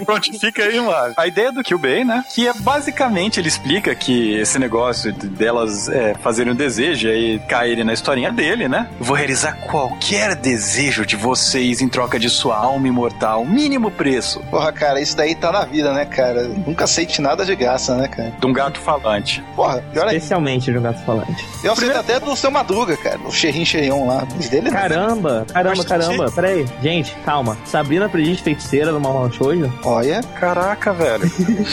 [0.06, 1.14] Pronto, fica aí, mano.
[1.18, 2.24] A ideia do Kyubei, né?
[2.34, 7.12] Que é basicamente ele explica que esse negócio de- delas é, fazerem um desejo e
[7.12, 8.88] aí caírem na historinha dele, né?
[9.00, 14.40] Vou realizar qualquer desejo de vocês em troca de sua alma imortal, mínimo preço.
[14.50, 16.44] Porra, cara, isso daí tá na vida, né, cara?
[16.44, 18.34] Nunca aceite nada de graça, né, cara?
[18.40, 19.15] De um gato falante.
[19.16, 19.44] Falante.
[19.56, 20.16] Porra, pior é.
[20.16, 21.46] Especialmente de um gato falante.
[21.64, 23.20] Eu aceito até do seu Madruga, cara.
[23.26, 24.26] O Xerrin Xerrion lá.
[24.50, 24.70] Dele.
[24.70, 26.32] Caramba, caramba, caramba.
[26.32, 27.58] Peraí, gente, calma.
[27.66, 29.72] Sabrina Aprendiz de Feiticeira do Mamão Shoujo?
[29.84, 31.24] Olha, Caraca, velho.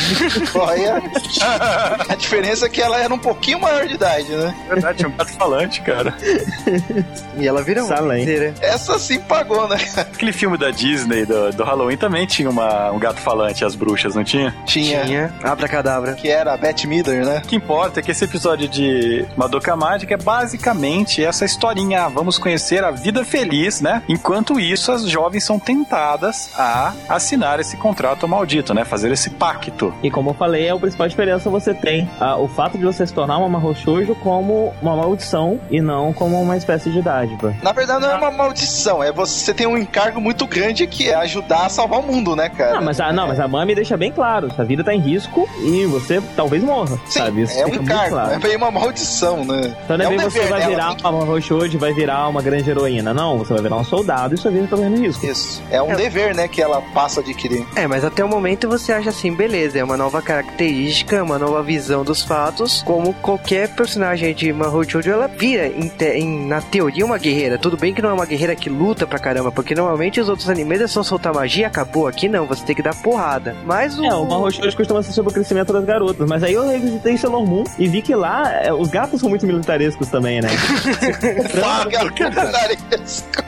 [0.54, 1.02] olha.
[2.08, 4.54] A diferença é que ela era um pouquinho maior de idade, né?
[4.68, 6.14] Verdade, tinha um gato falante, cara.
[7.36, 8.54] E ela vira uma feiticeira.
[8.60, 9.76] Essa sim pagou, né?
[9.96, 14.14] Aquele filme da Disney, do, do Halloween, também tinha uma, um gato falante, as bruxas,
[14.14, 14.54] não tinha?
[14.66, 15.04] Tinha.
[15.04, 15.34] Tinha.
[15.42, 16.12] Abracadabra.
[16.12, 17.31] Que era a Beth Midler, né?
[17.38, 22.04] O que importa é que esse episódio de Madoka Mágica é basicamente essa historinha.
[22.04, 24.02] ah, Vamos conhecer a vida feliz, né?
[24.08, 28.84] Enquanto isso, as jovens são tentadas a assinar esse contrato maldito, né?
[28.84, 29.92] Fazer esse pacto.
[30.02, 33.06] E como eu falei, é a principal diferença você tem ah, o fato de você
[33.06, 37.54] se tornar uma Mahou Shoujo como uma maldição e não como uma espécie de dádiva.
[37.62, 39.02] Na verdade, não é uma maldição.
[39.02, 42.48] É você tem um encargo muito grande que é ajudar a salvar o mundo, né,
[42.48, 42.78] cara?
[42.78, 45.48] Ah, mas a, não, mas a Mami deixa bem claro, sua vida tá em risco
[45.64, 47.42] e você talvez morra, Sim, sabe?
[47.42, 48.10] Isso é um encargo.
[48.10, 48.32] claro.
[48.32, 49.74] É bem uma maldição, né?
[49.84, 52.42] Então não é um bem você dever vai virar que- uma Shoujo, vai virar uma
[52.42, 53.12] grande heroína.
[53.14, 55.24] Não, você vai virar um soldado e sua vida tá correndo risco.
[55.26, 55.62] Isso.
[55.70, 57.66] É um dever, né, que ela passa a adquirir.
[57.74, 61.62] É, mas até o momento você acha assim, beleza, é uma nova característica, uma nova
[61.62, 66.60] visão dos fatos, como qualquer personagem de Mahou Shoujo, ela vira, em te- em- na
[66.60, 67.58] teoria, uma guerreira.
[67.58, 70.48] Tudo bem que não é uma guerreira que luta pra caramba, porque normalmente os outros
[70.48, 72.06] animes é só soltar magia, acabou.
[72.06, 73.56] Aqui não, você tem que dar porrada.
[73.64, 74.04] Mas o...
[74.04, 77.11] É, o Mahou Shoujo costuma ser sobre o crescimento das garotas, mas aí eu revisitei
[77.16, 80.48] Sailor Moon e vi que lá é, os gatos são muito militarescos também, né?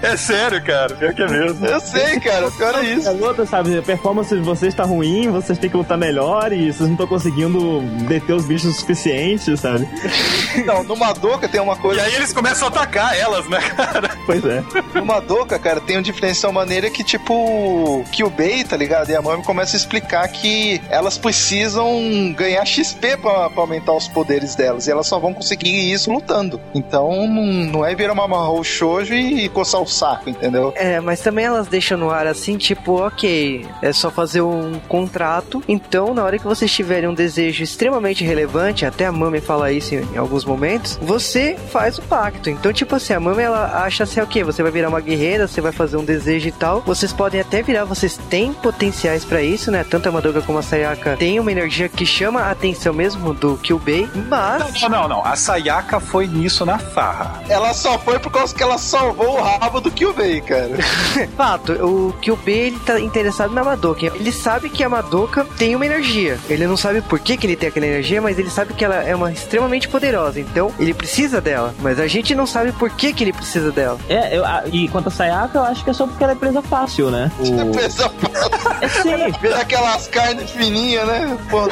[0.03, 0.95] É sério, cara.
[0.95, 1.65] Pior que é mesmo.
[1.67, 2.51] Eu sei, cara.
[2.51, 3.05] Pior é isso.
[3.05, 6.81] Garota, sabe, a performance de vocês tá ruim, vocês têm que lutar melhor e vocês
[6.81, 9.89] não estão conseguindo deter os bichos o suficiente, sabe?
[10.65, 12.03] Não, no Madoka tem uma E coisa.
[12.03, 14.11] aí eles começam a atacar elas, né, cara?
[14.27, 14.63] Pois é.
[14.95, 19.11] No Madoka, cara, tem um diferencial maneira que, tipo, que o Bei, tá ligado?
[19.11, 24.09] E a Mami começa a explicar que elas precisam ganhar XP pra, pra aumentar os
[24.09, 24.87] poderes delas.
[24.87, 26.61] E elas só vão conseguir isso lutando.
[26.75, 30.73] Então, não, não é virar uma Mahou Shoujo e coçar o saco, entendeu?
[30.77, 35.63] É, mas também elas deixam no ar assim, tipo, ok, é só fazer um contrato.
[35.69, 39.95] Então, na hora que vocês tiverem um desejo extremamente relevante, até a Mami fala isso
[39.95, 42.51] em, em alguns momentos, você faz o pacto.
[42.51, 45.61] Então, tipo assim, a Mami ela acha assim, ok, você vai virar uma guerreira, você
[45.61, 46.81] vai fazer um desejo e tal.
[46.81, 49.85] Vocês podem até virar, vocês têm potenciais pra isso, né?
[49.89, 53.59] Tanto a Madoka como a Sayaka tem uma energia que chama a atenção mesmo do
[53.59, 54.81] Kyubei, mas.
[54.83, 55.25] Não, não, não.
[55.25, 57.43] A Sayaka foi nisso na farra.
[57.49, 60.71] Ela só foi por causa que ela salvou o rabo do Kyubei, cara.
[61.37, 64.07] Fato, o Kyubei ele tá interessado na Madoka.
[64.07, 66.39] Ele sabe que a Madoka tem uma energia.
[66.49, 68.97] Ele não sabe por que, que ele tem aquela energia, mas ele sabe que ela
[68.97, 70.41] é uma extremamente poderosa.
[70.41, 71.75] Então, ele precisa dela.
[71.81, 73.99] Mas a gente não sabe por que, que ele precisa dela.
[74.09, 76.37] É, eu, a- e quanto a Sayaka, eu acho que é só porque ela é
[76.37, 77.31] presa fácil, né?
[77.39, 77.73] O...
[77.77, 78.11] Pensa,
[78.81, 79.11] É sim.
[79.41, 81.39] Vira aquelas carnes fininhas, né?
[81.51, 81.69] Pô,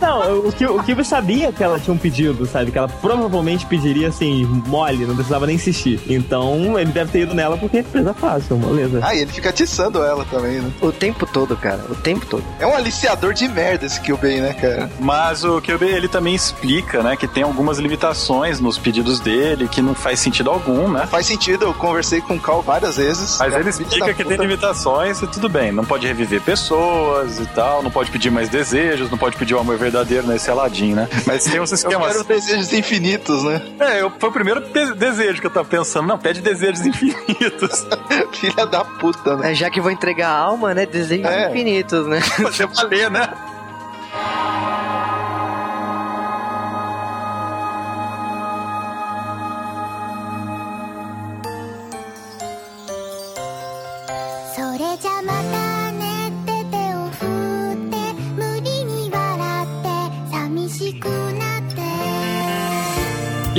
[0.00, 2.70] Não, o que o Kiba sabia que ela tinha um pedido, sabe?
[2.70, 6.00] Que ela provavelmente pediria assim, mole, não precisava nem insistir.
[6.08, 8.98] Então ele deve ter ido nela porque é presa fácil, beleza.
[9.02, 10.72] Ah, e ele fica atiçando ela também, né?
[10.80, 11.84] O tempo todo, cara.
[11.90, 12.42] O tempo todo.
[12.58, 14.90] É um aliciador de merda esse Kyubei, né, cara?
[14.98, 19.82] Mas o Kyubey, ele também explica, né, que tem algumas limitações nos pedidos dele, que
[19.82, 21.06] não faz sentido algum, né?
[21.06, 23.36] Faz sentido, eu conversei com o Cal várias vezes.
[23.38, 24.42] Mas ele explica que tem puta.
[24.42, 25.70] limitações e tudo bem.
[25.70, 29.58] Não pode reviver pessoas e tal, não pode pedir mais desejos, não pode pedir o
[29.58, 31.08] amor verdadeiro nesse Aladdin, né?
[31.26, 32.12] Mas tem uns Eu esquemas.
[32.12, 33.60] quero desejos infinitos, né?
[33.80, 36.06] É, eu, foi o primeiro de- desejo que eu tava pensando.
[36.06, 37.86] Não, pede desejos infinitos.
[38.38, 39.52] Filha da puta, né?
[39.52, 40.86] É, já que vou entregar a alma, né?
[40.86, 41.48] Desejos É.
[41.50, 42.20] infinitos, né?
[42.40, 43.28] Você valer, né?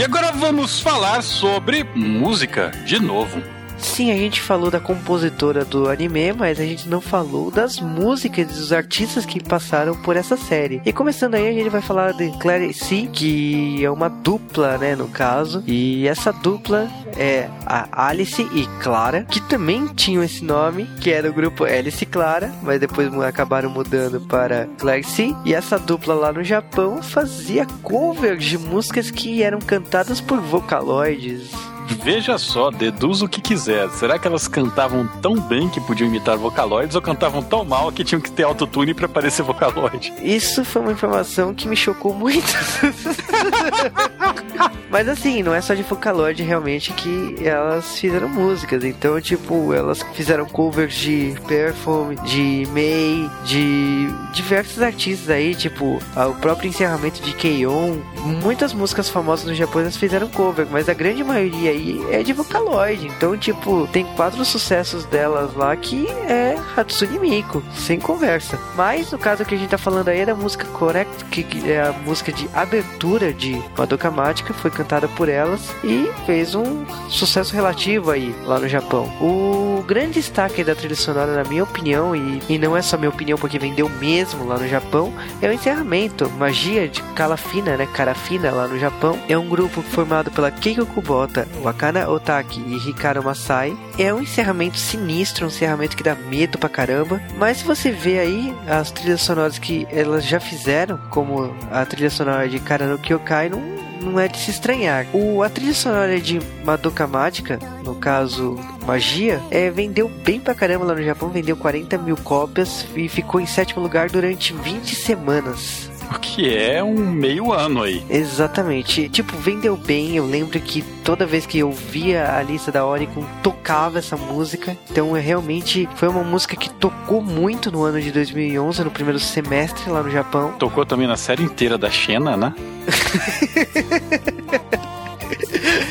[0.09, 3.58] Agora vamos falar sobre música de novo.
[3.99, 8.47] Sim, a gente falou da compositora do anime, mas a gente não falou das músicas
[8.47, 10.81] dos artistas que passaram por essa série.
[10.85, 14.95] E começando aí, a gente vai falar de Claire C, que é uma dupla, né,
[14.95, 15.61] no caso.
[15.67, 21.29] E essa dupla é a Alice e Clara, que também tinham esse nome, que era
[21.29, 25.35] o grupo Alice e Clara, mas depois acabaram mudando para Claire C.
[25.43, 31.51] E essa dupla lá no Japão fazia covers de músicas que eram cantadas por vocaloides.
[31.95, 33.89] Veja só, deduz o que quiser.
[33.89, 38.03] Será que elas cantavam tão bem que podiam imitar vocaloides ou cantavam tão mal que
[38.03, 40.13] tinham que ter autotune pra parecer vocaloide?
[40.21, 42.47] Isso foi uma informação que me chocou muito.
[44.89, 48.83] Mas assim, não é só de Vocaloid realmente que elas fizeram músicas.
[48.83, 56.33] Então, tipo, elas fizeram covers de Perfume, de May, de diversos artistas aí, tipo, o
[56.41, 57.97] próprio encerramento de Keion.
[58.41, 62.33] Muitas músicas famosas no Japão elas fizeram cover, mas a grande maioria aí é de
[62.33, 63.07] Vocaloid.
[63.07, 68.59] Então, tipo, tem quatro sucessos delas lá que é Hatsune Miku, sem conversa.
[68.75, 71.71] Mas no caso que a gente tá falando aí é da música Correct, que que
[71.71, 76.85] é a música de abertura de Madoka Mágica, foi cantada por elas e fez um
[77.09, 79.05] sucesso relativo aí lá no Japão.
[79.21, 83.09] O grande destaque da trilha sonora, na minha opinião, e, e não é só minha
[83.09, 86.29] opinião porque vendeu mesmo lá no Japão, é o encerramento.
[86.31, 87.87] Magia de Calafina, né?
[87.93, 89.17] Carafina lá no Japão.
[89.29, 93.75] É um grupo formado pela Keiko Kubota, Wakana Otaki e Hikaru Masai.
[93.97, 97.21] É um encerramento sinistro, um encerramento que dá medo pra caramba.
[97.37, 102.09] Mas se você vê aí as trilhas sonoras que elas já fizeram, como a trilha
[102.09, 103.61] sonora de Karano Kyokai, não,
[104.01, 105.05] não é de se estranhar.
[105.13, 110.85] O, a trilha sonora de Madoka Mágica, no caso Magia, é, vendeu bem pra caramba
[110.85, 115.88] lá no Japão, vendeu 40 mil cópias e ficou em sétimo lugar durante 20 semanas.
[116.17, 118.03] Que é um meio ano aí.
[118.09, 119.09] Exatamente.
[119.09, 120.15] Tipo, vendeu bem.
[120.15, 124.77] Eu lembro que toda vez que eu via a lista da Oricon, tocava essa música.
[124.89, 129.19] Então, é, realmente foi uma música que tocou muito no ano de 2011, no primeiro
[129.19, 130.53] semestre lá no Japão.
[130.59, 132.53] Tocou também na série inteira da Xena, né?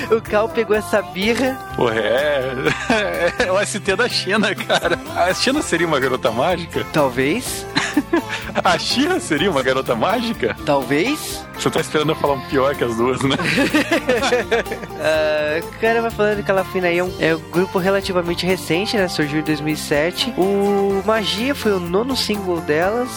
[0.17, 1.57] O Cal pegou essa birra.
[1.77, 2.53] Pô, é.
[3.47, 4.99] É o ST da Xena, cara.
[5.17, 6.85] A Xena seria uma garota mágica?
[6.93, 7.67] Talvez.
[8.65, 10.57] A Xia seria uma garota mágica?
[10.65, 11.45] Talvez.
[11.59, 13.37] Você tá esperando eu falar um pior que as duas, né?
[15.01, 19.07] Ah, cara, vai falando que Calafina aí é um, é um grupo relativamente recente, né?
[19.07, 20.35] Surgiu em 2007.
[20.37, 23.09] O Magia foi o nono single delas.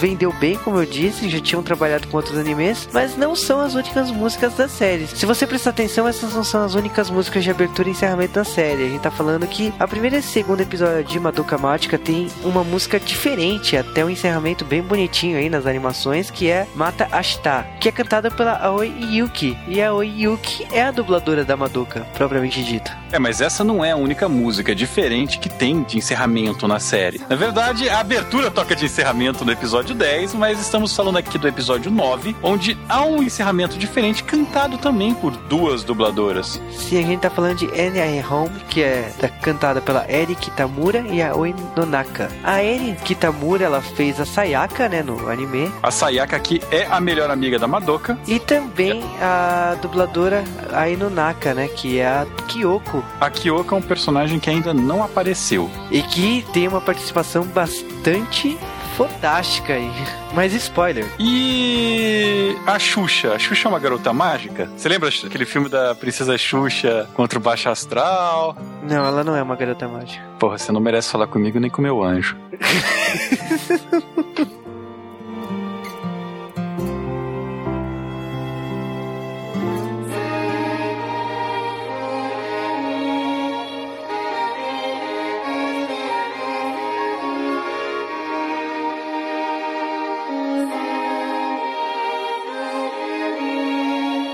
[0.00, 1.28] Vendeu bem, como eu disse.
[1.28, 2.88] Já tinham trabalhado com outros animes.
[2.92, 5.06] Mas não são as únicas músicas da série.
[5.06, 8.44] Se você prestar atenção, essas não são as únicas músicas de abertura e encerramento da
[8.44, 8.84] série.
[8.84, 12.62] A gente tá falando que a primeira e segunda episódio de Madoka Mágica tem uma
[12.62, 13.76] música diferente.
[13.76, 16.30] Até um encerramento bem bonitinho aí nas animações.
[16.30, 17.66] Que é Mata Ashita.
[17.80, 19.56] Que é cantada pela Aoi Yuki.
[19.68, 22.90] E a Aoi Yuki é a dubladora da Madoka, propriamente dito.
[23.12, 27.20] É, mas essa não é a única música diferente que tem de encerramento na série.
[27.28, 31.46] Na verdade, a abertura toca de encerramento no episódio 10, mas estamos falando aqui do
[31.46, 36.60] episódio 9, onde há um encerramento diferente cantado também por duas dubladoras.
[36.72, 38.24] Sim, a gente tá falando de N.I.
[38.28, 42.28] Home, que é da- cantada pela Eri Kitamura e a Oi Nonaka.
[42.42, 45.70] A Eri Kitamura, ela fez a Sayaka, né, no anime.
[45.82, 48.18] A Sayaka aqui é a melhor amiga da Madoka.
[48.26, 53.02] E também a dubladora Ai Nonaka, né, que é a Kyoko.
[53.20, 55.70] A Kyoko é um personagem que ainda não apareceu.
[55.90, 58.58] E que tem uma participação bastante
[58.96, 59.90] fantástica aí.
[60.34, 61.06] Mas spoiler.
[61.18, 63.34] E a Xuxa?
[63.34, 64.70] A Xuxa é uma garota mágica?
[64.76, 68.56] Você lembra aquele filme da Princesa Xuxa contra o Baixo Astral?
[68.82, 70.24] Não, ela não é uma garota mágica.
[70.38, 72.36] Porra, você não merece falar comigo nem com meu anjo.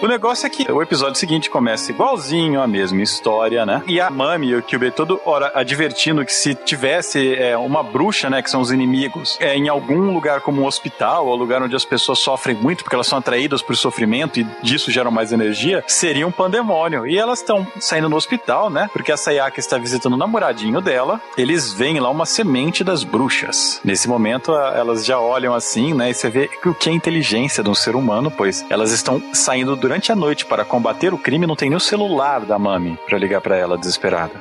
[0.02, 3.84] O negócio é que o episódio seguinte começa igualzinho, a mesma história, né?
[3.86, 8.28] E a Mami e o Kyubey todo hora advertindo que se tivesse é, uma bruxa,
[8.28, 11.76] né, que são os inimigos, é, em algum lugar como um hospital, ou lugar onde
[11.76, 15.84] as pessoas sofrem muito porque elas são atraídas por sofrimento e disso geram mais energia,
[15.86, 17.06] seria um pandemônio.
[17.06, 18.90] E elas estão saindo no hospital, né?
[18.92, 21.20] Porque a Sayaka está visitando o namoradinho dela.
[21.38, 23.80] Eles veem lá uma semente das bruxas.
[23.84, 26.10] Nesse momento, a- elas já olham assim, né?
[26.10, 29.76] E você vê o que é inteligência de um ser humano, pois elas estão saindo
[29.76, 33.18] durante a noite para combater o crime, não tem nem o celular da Mami para
[33.18, 34.32] ligar para ela desesperada.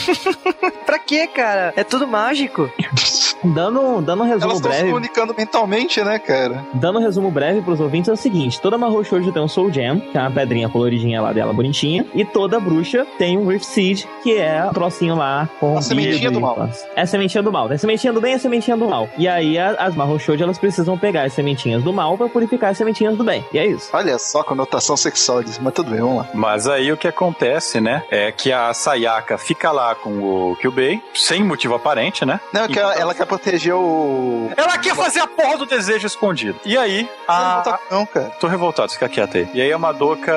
[0.86, 1.72] pra quê, cara?
[1.76, 2.70] É tudo mágico.
[3.44, 4.88] Dando, dando um resumo Elas estão se breve.
[4.92, 6.64] comunicando mentalmente, né, cara?
[6.74, 9.72] Dando um resumo breve pros ouvintes é o seguinte: toda Mahou Shoujo tem um Soul
[9.72, 13.66] Gem, que é uma pedrinha coloridinha lá dela, bonitinha, e toda bruxa tem um Rift
[13.66, 16.68] Seed, que é o trocinho lá com A sementinha do mal.
[16.94, 17.66] É a sementinha do mal.
[17.68, 19.08] Tem a sementinha do bem e a sementinha do mal.
[19.16, 22.70] E aí a- as Mahou Shoujo, elas precisam pegar as sementinhas do mal pra purificar
[22.70, 23.44] as sementinhas do bem.
[23.52, 23.90] E é isso.
[23.92, 26.28] Olha só a conotação sexual disso, mas tudo bem, vamos lá.
[26.34, 28.02] Mas aí o que acontece, né?
[28.10, 30.10] É que a Sayaka fica lá com
[30.50, 32.40] o Kyubei, sem motivo aparente, né?
[32.52, 34.50] Não, é que ela, ela quer proteger o.
[34.56, 36.58] Ela quer fazer a porra do desejo escondido.
[36.64, 38.30] E aí, a, Não, não, cara.
[38.40, 39.48] Tô revoltado, fica quieto aí.
[39.54, 40.32] E aí a Madoka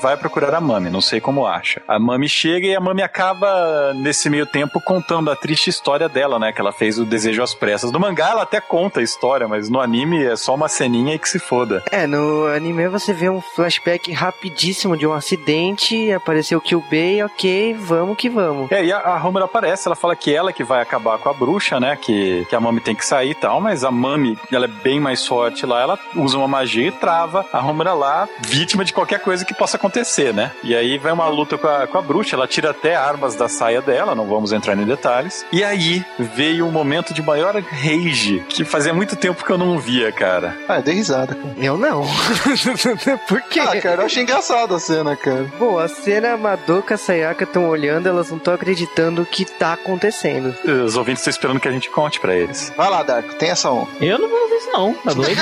[0.00, 1.82] vai procurar a Mami, não sei como acha.
[1.88, 6.38] A Mami chega e a Mami acaba, nesse meio tempo, contando a triste história dela,
[6.38, 6.52] né?
[6.52, 7.90] Que ela fez o desejo às pressas.
[7.90, 11.18] No mangá ela até conta a história, mas no anime é só uma ceninha e
[11.18, 11.82] que se foda.
[11.90, 17.74] É, no anime você vê um flashback rapidíssimo de um acidente, apareceu o Kyubei, ok,
[17.74, 18.70] vamos que vamos.
[18.70, 21.32] É, e a, a Homer aparece, ela fala que ela que vai acabar com a
[21.32, 21.96] bruxa, né?
[21.96, 22.11] Que,
[22.48, 25.26] que a Mami tem que sair e tal, mas a Mami, ela é bem mais
[25.26, 29.44] forte lá, ela usa uma magia e trava a Homer lá, vítima de qualquer coisa
[29.44, 30.52] que possa acontecer, né?
[30.62, 33.48] E aí vai uma luta com a, com a bruxa, ela tira até armas da
[33.48, 35.44] saia dela, não vamos entrar em detalhes.
[35.52, 39.78] E aí veio um momento de maior rage, que fazia muito tempo que eu não
[39.78, 40.56] via, cara.
[40.68, 41.54] Ah, dei risada, cara.
[41.58, 42.02] Eu não.
[43.28, 43.60] Por quê?
[43.60, 45.46] Ah, cara, eu achei engraçada a cena, cara.
[45.58, 49.72] Bom, a cena Madoka e Sayaka estão olhando, elas não estão acreditando o que tá
[49.74, 50.54] acontecendo.
[50.64, 52.72] Os ouvintes estão esperando que a gente conte pra eles.
[52.76, 53.88] Vai lá, Darko, tem essa honra.
[54.00, 55.40] Eu não vou fazer isso não, tá doido?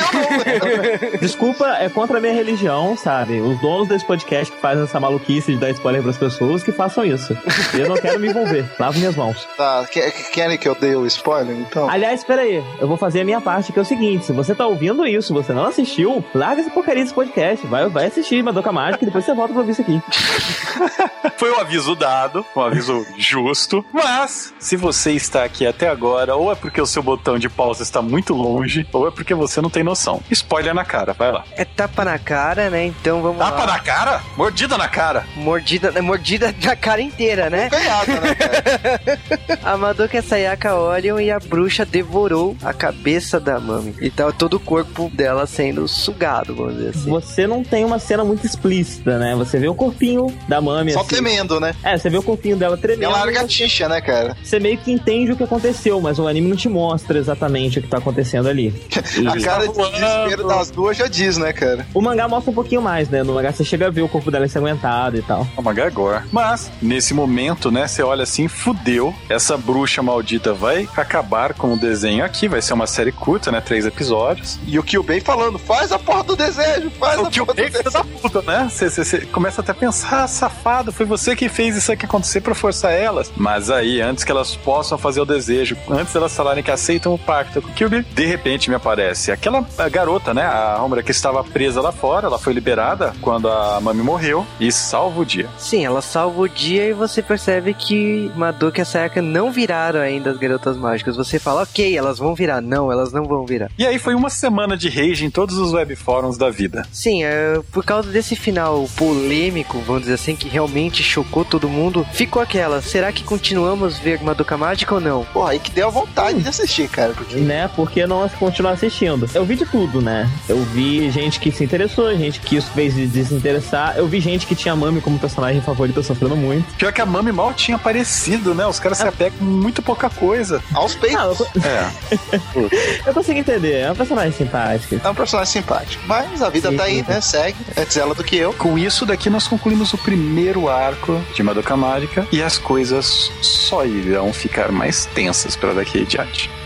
[1.21, 3.41] Desculpa, é contra a minha religião, sabe?
[3.41, 7.03] Os donos desse podcast que fazem essa maluquice de dar spoiler pras pessoas, que façam
[7.05, 7.37] isso.
[7.75, 8.65] Eu não quero me envolver.
[8.79, 9.49] Lavo minhas mãos.
[9.57, 11.89] Tá, que- que- querem que eu dê o spoiler, então?
[11.89, 12.63] Aliás, espera aí.
[12.79, 14.27] Eu vou fazer a minha parte, que é o seguinte.
[14.27, 17.67] Se você tá ouvindo isso, você não assistiu, larga essa porcaria desse podcast.
[17.67, 20.01] Vai, vai assistir Madoka Mágica e depois você volta pra ouvir isso aqui.
[21.37, 23.85] Foi um aviso dado, um aviso justo.
[23.93, 27.83] Mas, se você está aqui até agora, ou é porque o seu botão de pausa
[27.83, 30.21] está muito longe, ou é porque você não tem noção.
[30.31, 31.45] Spoiler na cara, vai lá.
[31.57, 32.87] É tapa na cara, né?
[32.87, 33.67] Então vamos Tapa lá.
[33.67, 34.23] na cara?
[34.37, 35.25] Mordida na cara.
[35.37, 37.69] Mordida, mordida na cara inteira, né?
[37.69, 39.61] Ganhada, né, cara?
[39.63, 43.95] A Madoka e a Sayaka olham e a bruxa devorou a cabeça da Mami.
[44.01, 47.11] E tá todo o corpo dela sendo sugado, vamos dizer assim.
[47.11, 49.35] Você não tem uma cena muito explícita, né?
[49.37, 51.09] Você vê o corpinho da Mami, Só assim.
[51.11, 51.75] tremendo, né?
[51.83, 53.05] É, você vê o corpinho dela E tremendo.
[53.11, 54.37] ela larga a tixa, né, cara?
[54.43, 57.83] Você meio que entende o que aconteceu, mas o anime não te mostra exatamente o
[57.83, 58.75] que tá acontecendo ali.
[59.19, 61.87] E- A cara de desespero das duas já diz, né, cara?
[61.95, 63.23] O mangá mostra um pouquinho mais, né?
[63.23, 65.47] No mangá você chega a ver o corpo dela ensanguentado e tal.
[65.57, 66.23] É uma gagor.
[66.33, 69.15] Mas, nesse momento, né, você olha assim, fudeu.
[69.29, 72.49] Essa bruxa maldita vai acabar com o desenho aqui.
[72.49, 73.61] Vai ser uma série curta, né?
[73.61, 74.59] Três episódios.
[74.67, 77.57] E o Kyubei falando, faz a porra do desejo, faz O a que o porra
[77.57, 77.91] do filho desejo.
[77.91, 78.69] da puta, né?
[78.71, 82.55] Você começa até a pensar, ah, safado, foi você que fez isso aqui acontecer pra
[82.55, 83.31] forçar elas.
[83.37, 87.63] Mas aí, antes que elas possam fazer o desejo, antes falarem que aceitam o pacto
[87.63, 90.45] com o Kyubi, de repente me aparece aquela garota, né?
[90.45, 94.71] A Homura que estava presa lá fora, ela foi liberada quando a Mami morreu e
[94.73, 95.49] salva o dia.
[95.59, 100.01] Sim, ela salva o dia e você percebe que Madoka e a Sayaka não viraram
[100.01, 101.17] ainda as garotas mágicas.
[101.17, 102.61] Você fala, ok, elas vão virar.
[102.61, 103.71] Não, elas não vão virar.
[103.79, 106.87] E aí foi uma semana de rage em todos os web fóruns da vida.
[106.93, 112.07] Sim, é, por causa desse final polêmico, vamos dizer assim, que realmente chocou todo mundo,
[112.13, 115.25] ficou aquela, será que continuamos ver Madoka Mágica ou não?
[115.27, 116.10] Porra, aí que deu a vontade
[116.43, 117.13] de assistir, cara.
[117.13, 117.69] Porque Né?
[117.75, 119.29] Porque não continuar assistindo.
[119.35, 120.29] Eu vi de tudo, né?
[120.49, 123.95] Eu vi gente que se interessou, gente que isso fez de desinteressar.
[123.97, 126.75] Eu vi gente que tinha a Mami como personagem favorita sofrendo muito.
[126.75, 128.67] Pior que a Mami mal tinha aparecido, né?
[128.67, 130.63] Os caras se apegam com muito pouca coisa.
[130.75, 131.41] aos peitos.
[131.41, 133.07] Ah, eu, É.
[133.07, 133.81] eu consegui entender.
[133.81, 135.01] É uma personagem simpática.
[135.03, 136.03] É um personagem simpático.
[136.07, 137.05] Mas a vida Sim, tá aí, sim.
[137.09, 137.21] né?
[137.21, 137.57] Segue.
[137.77, 138.53] Antes ela do que eu.
[138.53, 143.85] Com isso daqui nós concluímos o primeiro arco de Madoka Mágica e as coisas só
[143.85, 146.49] irão ficar mais tensas para daqui em diante.
[146.49, 146.60] E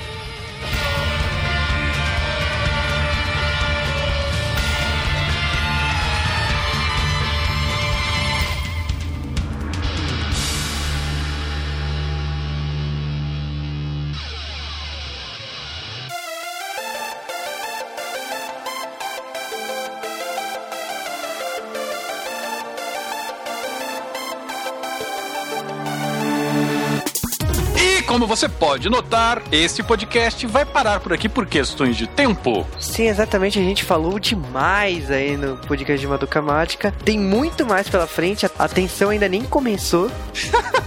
[28.75, 32.67] pode notar, este podcast vai parar por aqui por questões de tempo.
[32.81, 36.93] Sim, exatamente, a gente falou demais aí no podcast de Madoka Mágica.
[37.05, 40.11] Tem muito mais pela frente, a a tensão ainda nem começou.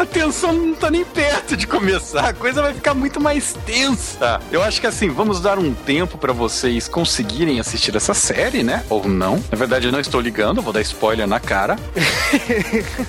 [0.00, 4.40] A tensão não tá nem perto de começar, a coisa vai ficar muito mais tensa.
[4.50, 8.82] Eu acho que assim, vamos dar um tempo pra vocês conseguirem assistir essa série, né?
[8.88, 9.44] Ou não.
[9.50, 11.76] Na verdade, eu não estou ligando, vou dar spoiler na cara.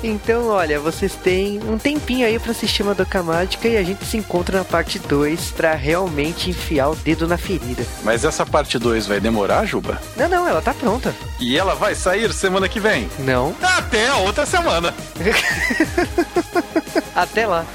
[0.03, 4.17] Então, olha, vocês têm um tempinho aí pra assistir Madoka Mágica e a gente se
[4.17, 7.85] encontra na parte 2 pra realmente enfiar o dedo na ferida.
[8.03, 10.01] Mas essa parte 2 vai demorar, Juba?
[10.17, 11.13] Não, não, ela tá pronta.
[11.39, 13.09] E ela vai sair semana que vem.
[13.19, 13.55] Não.
[13.61, 14.93] Até a outra semana.
[17.15, 17.65] Até lá.